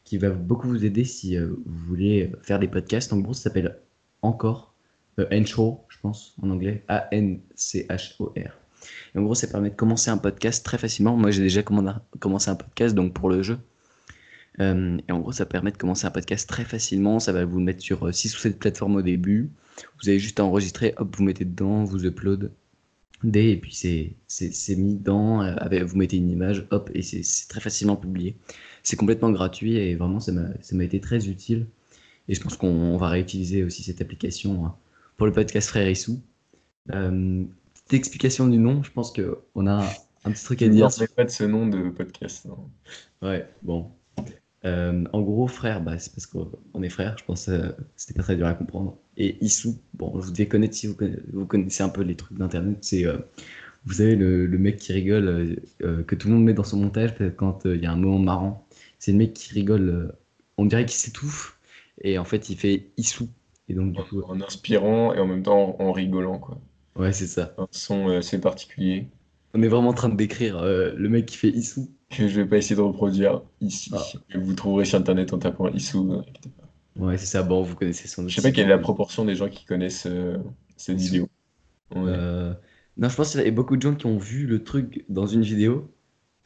qui 0.09 0.17
va 0.17 0.31
beaucoup 0.31 0.67
vous 0.67 0.85
aider 0.85 1.05
si 1.05 1.37
euh, 1.37 1.49
vous 1.67 1.85
voulez 1.85 2.31
faire 2.41 2.57
des 2.57 2.67
podcasts. 2.67 3.13
En 3.13 3.19
gros, 3.19 3.35
ça 3.35 3.43
s'appelle 3.43 3.77
Encore, 4.23 4.73
euh, 5.19 5.27
Anchor, 5.31 5.85
je 5.87 5.97
pense, 6.01 6.33
en 6.41 6.49
anglais, 6.49 6.83
A-N-C-H-O-R. 6.87 8.57
En 9.15 9.21
gros, 9.21 9.35
ça 9.35 9.45
permet 9.45 9.69
de 9.69 9.75
commencer 9.75 10.09
un 10.09 10.17
podcast 10.17 10.65
très 10.65 10.79
facilement. 10.79 11.15
Moi, 11.15 11.29
j'ai 11.29 11.43
déjà 11.43 11.61
commencé 11.61 12.49
un 12.49 12.55
podcast, 12.55 12.95
donc 12.95 13.13
pour 13.13 13.29
le 13.29 13.43
jeu. 13.43 13.59
Euh, 14.59 14.97
et 15.07 15.11
en 15.11 15.19
gros, 15.19 15.31
ça 15.31 15.45
permet 15.45 15.69
de 15.69 15.77
commencer 15.77 16.07
un 16.07 16.11
podcast 16.11 16.49
très 16.49 16.65
facilement. 16.65 17.19
Ça 17.19 17.31
va 17.31 17.45
vous 17.45 17.59
mettre 17.59 17.83
sur 17.83 18.11
6 18.11 18.35
ou 18.35 18.39
7 18.39 18.57
plateformes 18.57 18.95
au 18.95 19.03
début. 19.03 19.51
Vous 20.01 20.09
avez 20.09 20.17
juste 20.17 20.39
à 20.39 20.43
enregistrer, 20.43 20.95
hop, 20.97 21.15
vous 21.15 21.23
mettez 21.23 21.45
dedans, 21.45 21.83
vous 21.83 22.03
upload 22.03 22.51
et 23.33 23.57
puis 23.57 23.73
c'est 24.27 24.75
mis 24.75 24.99
euh, 25.07 25.55
avec, 25.57 25.83
vous 25.83 25.97
mettez 25.97 26.17
une 26.17 26.29
image, 26.29 26.65
hop, 26.71 26.89
et 26.93 27.01
c'est 27.01 27.47
très 27.49 27.59
facilement 27.59 27.95
publié. 27.95 28.35
C'est 28.83 28.95
complètement 28.95 29.31
gratuit 29.31 29.75
et 29.75 29.95
vraiment, 29.95 30.19
ça 30.19 30.31
m'a 30.31 30.83
été 30.83 30.99
très 30.99 31.27
utile. 31.27 31.67
Et 32.27 32.35
je 32.35 32.41
pense 32.41 32.57
qu'on 32.57 32.67
on 32.67 32.97
va 32.97 33.09
réutiliser 33.09 33.63
aussi 33.63 33.83
cette 33.83 34.01
application 34.01 34.65
hein, 34.65 34.75
pour 35.17 35.25
le 35.27 35.33
podcast 35.33 35.69
Frère 35.69 35.89
Issou. 35.89 36.21
Euh, 36.93 37.43
petite 37.73 37.93
explication 37.93 38.47
du 38.47 38.57
nom, 38.57 38.83
je 38.83 38.91
pense 38.91 39.11
qu'on 39.11 39.67
a 39.67 39.83
un 40.25 40.31
petit 40.31 40.43
truc 40.43 40.59
je 40.59 40.65
à 40.65 40.67
ne 40.67 40.73
dire 40.73 40.85
rappelais 40.85 41.07
pas 41.07 41.25
de 41.25 41.29
ce 41.29 41.43
nom 41.43 41.67
de 41.67 41.89
podcast. 41.89 42.47
hein. 42.49 43.27
Ouais, 43.27 43.47
bon. 43.63 43.91
Euh, 44.65 45.05
en 45.13 45.21
gros, 45.21 45.47
frère, 45.47 45.81
bah, 45.81 45.97
c'est 45.97 46.11
parce 46.13 46.25
qu'on 46.25 46.51
on 46.73 46.83
est 46.83 46.89
frères, 46.89 47.15
je 47.17 47.23
pense 47.23 47.45
que 47.45 47.73
c'était 47.95 48.17
pas 48.17 48.23
très 48.23 48.35
dur 48.35 48.45
à 48.45 48.53
comprendre. 48.53 48.97
Et 49.17 49.37
Issou, 49.43 49.77
bon, 49.93 50.11
vous 50.13 50.31
devez 50.31 50.47
connaître 50.47 50.75
si 50.75 50.87
vous 50.87 50.95
connaissez, 50.95 51.21
vous 51.31 51.45
connaissez 51.45 51.83
un 51.83 51.89
peu 51.89 52.01
les 52.01 52.15
trucs 52.15 52.37
d'internet, 52.37 52.77
c'est, 52.81 53.05
euh, 53.05 53.17
vous 53.85 53.93
savez, 53.93 54.15
le, 54.15 54.45
le 54.45 54.57
mec 54.57 54.77
qui 54.77 54.91
rigole, 54.93 55.27
euh, 55.27 55.55
euh, 55.83 56.03
que 56.03 56.15
tout 56.15 56.27
le 56.27 56.33
monde 56.35 56.43
met 56.43 56.53
dans 56.53 56.63
son 56.65 56.77
montage 56.77 57.13
quand 57.37 57.65
euh, 57.65 57.75
il 57.77 57.83
y 57.83 57.85
a 57.85 57.91
un 57.91 57.95
moment 57.95 58.19
marrant. 58.19 58.67
C'est 58.99 59.11
le 59.11 59.17
mec 59.17 59.33
qui 59.33 59.53
rigole, 59.53 59.89
euh, 59.89 60.11
on 60.57 60.65
dirait 60.65 60.85
qu'il 60.85 60.97
s'étouffe, 60.97 61.59
et 62.01 62.17
en 62.17 62.25
fait, 62.25 62.49
il 62.49 62.57
fait 62.57 62.91
Issou. 62.97 63.29
Et 63.69 63.73
donc, 63.73 63.93
du 63.93 64.01
coup, 64.03 64.21
En, 64.23 64.39
inspirant 64.41 65.13
et 65.13 65.19
en 65.19 65.27
même 65.27 65.43
temps 65.43 65.75
en, 65.79 65.85
en 65.85 65.91
rigolant, 65.91 66.39
quoi. 66.39 66.59
ouais, 66.95 67.13
c'est 67.13 67.27
ça. 67.27 67.53
Un 67.57 67.67
son 67.71 68.09
euh, 68.09 68.19
assez 68.19 68.39
particulier 68.41 69.07
On 69.53 69.61
est 69.61 69.67
vraiment 69.67 69.89
en 69.89 69.93
train 69.93 70.09
de 70.09 70.15
décrire 70.15 70.57
euh, 70.57 70.91
le 70.95 71.09
mec 71.09 71.25
qui 71.27 71.37
fait 71.37 71.49
Issou. 71.49 71.89
que 72.09 72.27
je 72.27 72.41
vais 72.41 72.47
pas 72.47 72.57
essayer 72.57 72.75
de 72.75 72.81
reproduire 72.81 73.41
ici. 73.61 73.91
Ah, 73.93 74.03
Vous 74.37 74.53
trouverez 74.53 74.85
sur 74.85 74.97
internet 74.99 75.33
en 75.33 75.39
tapant 75.39 75.67
Issou. 75.69 76.21
Ouais, 76.97 77.17
c'est 77.17 77.25
ça. 77.27 77.43
Bon, 77.43 77.61
vous 77.61 77.75
connaissez 77.75 78.07
son 78.07 78.27
Je 78.27 78.35
sais 78.35 78.41
pas 78.41 78.51
quelle 78.51 78.65
est 78.65 78.69
la 78.69 78.77
proportion 78.79 79.23
des 79.25 79.35
gens 79.35 79.47
qui 79.49 79.65
connaissent 79.65 80.07
euh, 80.07 80.37
cette 80.77 80.97
vidéo. 80.99 81.29
Ouais. 81.95 82.01
Euh, 82.07 82.53
Non, 82.97 83.07
je 83.09 83.15
pense 83.15 83.31
qu'il 83.31 83.41
y 83.41 83.47
a 83.47 83.51
beaucoup 83.51 83.77
de 83.77 83.81
gens 83.81 83.95
qui 83.95 84.05
ont 84.07 84.17
vu 84.17 84.45
le 84.47 84.63
truc 84.63 85.05
dans 85.09 85.25
une 85.27 85.41
vidéo. 85.43 85.89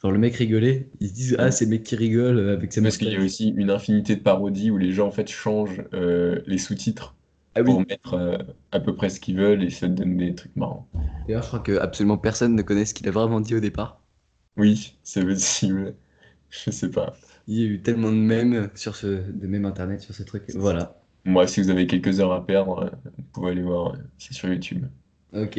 Genre 0.04 0.12
le 0.12 0.18
mec 0.18 0.36
rigolait, 0.36 0.90
ils 1.00 1.08
se 1.08 1.14
disent 1.14 1.36
Ah, 1.38 1.50
c'est 1.50 1.64
le 1.64 1.70
mec 1.70 1.82
qui 1.82 1.96
rigole 1.96 2.50
avec 2.50 2.74
sa 2.74 2.82
Parce 2.82 2.98
qu'il 2.98 3.08
y 3.08 3.16
a 3.16 3.20
aussi 3.20 3.54
une 3.56 3.70
infinité 3.70 4.16
de 4.16 4.20
parodies 4.20 4.70
où 4.70 4.76
les 4.76 4.92
gens 4.92 5.06
en 5.06 5.10
fait 5.10 5.30
changent 5.30 5.82
euh, 5.94 6.42
les 6.46 6.58
sous-titres 6.58 7.16
Ah 7.54 7.62
oui, 7.62 7.70
pour 7.70 7.80
mettre 7.80 8.12
euh, 8.12 8.36
à 8.70 8.80
peu 8.80 8.94
près 8.94 9.08
ce 9.08 9.18
qu'ils 9.18 9.38
veulent 9.38 9.62
et 9.64 9.70
ça 9.70 9.88
te 9.88 9.92
donne 9.92 10.18
des 10.18 10.34
trucs 10.34 10.54
marrants. 10.56 10.86
d'ailleurs, 11.26 11.42
je 11.42 11.48
crois 11.48 11.60
que 11.60 11.78
absolument 11.78 12.18
personne 12.18 12.54
ne 12.54 12.60
connaît 12.60 12.84
ce 12.84 12.92
qu'il 12.92 13.08
a 13.08 13.12
vraiment 13.12 13.40
dit 13.40 13.54
au 13.54 13.60
départ. 13.60 14.02
Oui, 14.58 14.98
c'est 15.02 15.24
possible. 15.24 15.94
Je 16.50 16.70
sais 16.70 16.90
pas. 16.90 17.14
Il 17.48 17.58
y 17.58 17.62
a 17.62 17.66
eu 17.66 17.80
tellement 17.80 18.10
de 18.10 18.16
mèmes 18.16 18.68
sur 18.74 18.96
ce, 18.96 19.06
de 19.06 19.46
mèmes 19.46 19.64
internet 19.64 20.02
sur 20.02 20.14
ce 20.14 20.22
truc. 20.22 20.44
Voilà. 20.54 21.00
Moi, 21.24 21.46
si 21.46 21.62
vous 21.62 21.70
avez 21.70 21.86
quelques 21.86 22.20
heures 22.20 22.32
à 22.32 22.46
perdre, 22.46 22.78
euh, 22.84 22.90
vous 23.16 23.24
pouvez 23.32 23.52
aller 23.52 23.62
voir, 23.62 23.94
euh, 23.94 23.98
c'est 24.18 24.34
sur 24.34 24.50
YouTube. 24.50 24.84
Ok. 25.32 25.58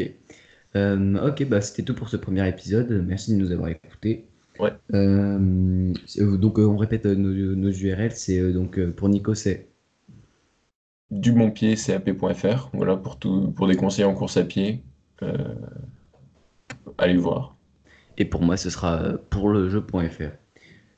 Euh, 0.75 1.27
ok, 1.27 1.47
bah 1.47 1.61
c'était 1.61 1.83
tout 1.83 1.95
pour 1.95 2.09
ce 2.09 2.17
premier 2.17 2.47
épisode. 2.47 2.91
Merci 3.07 3.31
de 3.33 3.37
nous 3.37 3.51
avoir 3.51 3.69
écoutés. 3.69 4.27
Ouais. 4.59 4.71
Euh, 4.93 5.93
euh, 6.19 6.37
donc 6.37 6.59
euh, 6.59 6.65
on 6.65 6.77
répète 6.77 7.05
nos, 7.05 7.55
nos 7.55 7.71
URL. 7.71 8.11
C'est 8.11 8.53
donc 8.53 8.79
pour 8.91 9.09
Nico 9.09 9.33
c'est 9.33 9.69
Du 11.09 11.31
bon 11.31 11.49
pied, 11.51 11.75
cap.fr, 11.75 12.69
voilà, 12.73 12.95
pour 12.97 13.17
tout, 13.17 13.51
pour 13.53 13.67
des 13.67 13.75
conseils 13.75 14.05
en 14.05 14.13
course 14.13 14.37
à 14.37 14.43
pied. 14.43 14.83
Allez 16.97 17.17
voir. 17.17 17.57
et 18.17 18.25
pour 18.25 18.41
moi 18.43 18.57
ce 18.57 18.69
sera 18.69 19.17
pour 19.29 19.49
le 19.49 19.69
jeu.fr. 19.69 20.31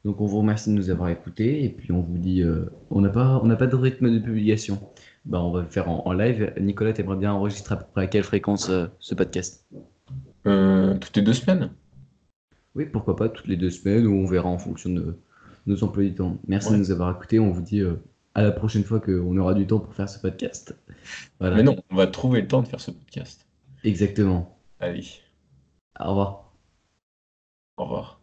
Donc 0.05 0.21
on 0.21 0.25
vous 0.27 0.39
remercie 0.39 0.69
de 0.71 0.75
nous 0.75 0.89
avoir 0.89 1.09
écoutés 1.09 1.63
et 1.65 1.69
puis 1.69 1.91
on 1.91 2.01
vous 2.01 2.17
dit 2.17 2.41
euh, 2.43 2.65
on 2.91 3.01
n'a 3.01 3.09
pas 3.09 3.39
on 3.43 3.47
n'a 3.47 3.55
pas 3.57 3.67
de 3.67 3.75
rythme 3.75 4.11
de 4.11 4.19
publication. 4.19 4.79
Bah 5.25 5.41
on 5.43 5.51
va 5.51 5.61
le 5.61 5.67
faire 5.69 5.89
en, 5.89 6.03
en 6.07 6.13
live. 6.13 6.53
Nicolas, 6.59 6.93
t'aimerais 6.93 7.17
bien 7.17 7.33
enregistrer 7.33 7.75
à 7.75 7.77
peu 7.79 7.85
près 7.93 8.03
à 8.03 8.07
quelle 8.07 8.23
fréquence 8.23 8.69
euh, 8.69 8.87
ce 8.99 9.15
podcast? 9.15 9.67
Euh, 10.47 10.97
toutes 10.99 11.15
les 11.17 11.23
deux 11.23 11.33
semaines? 11.33 11.71
Oui, 12.77 12.85
pourquoi 12.85 13.15
pas 13.15 13.27
toutes 13.27 13.47
les 13.47 13.57
deux 13.57 13.71
semaines 13.71 14.05
ou 14.05 14.13
on 14.13 14.25
verra 14.27 14.47
en 14.47 14.59
fonction 14.59 14.91
de 14.91 15.17
nos 15.65 15.83
emplois 15.83 16.03
du 16.03 16.13
temps. 16.13 16.37
Merci 16.47 16.71
de 16.71 16.77
nous 16.77 16.91
avoir 16.91 17.15
écoutés. 17.15 17.39
On 17.39 17.49
vous 17.49 17.61
dit 17.61 17.81
euh, 17.81 17.95
à 18.35 18.43
la 18.43 18.51
prochaine 18.51 18.83
fois 18.83 18.99
qu'on 18.99 19.35
aura 19.37 19.55
du 19.55 19.65
temps 19.65 19.79
pour 19.79 19.93
faire 19.95 20.07
ce 20.07 20.19
podcast. 20.19 20.77
Voilà. 21.39 21.55
Mais 21.55 21.63
non, 21.63 21.75
on 21.89 21.95
va 21.95 22.05
trouver 22.05 22.41
le 22.41 22.47
temps 22.47 22.61
de 22.61 22.67
faire 22.67 22.79
ce 22.79 22.91
podcast. 22.91 23.47
Exactement. 23.83 24.59
Allez, 24.79 25.03
Au 25.99 26.09
revoir. 26.09 26.53
au 27.77 27.83
revoir. 27.85 28.16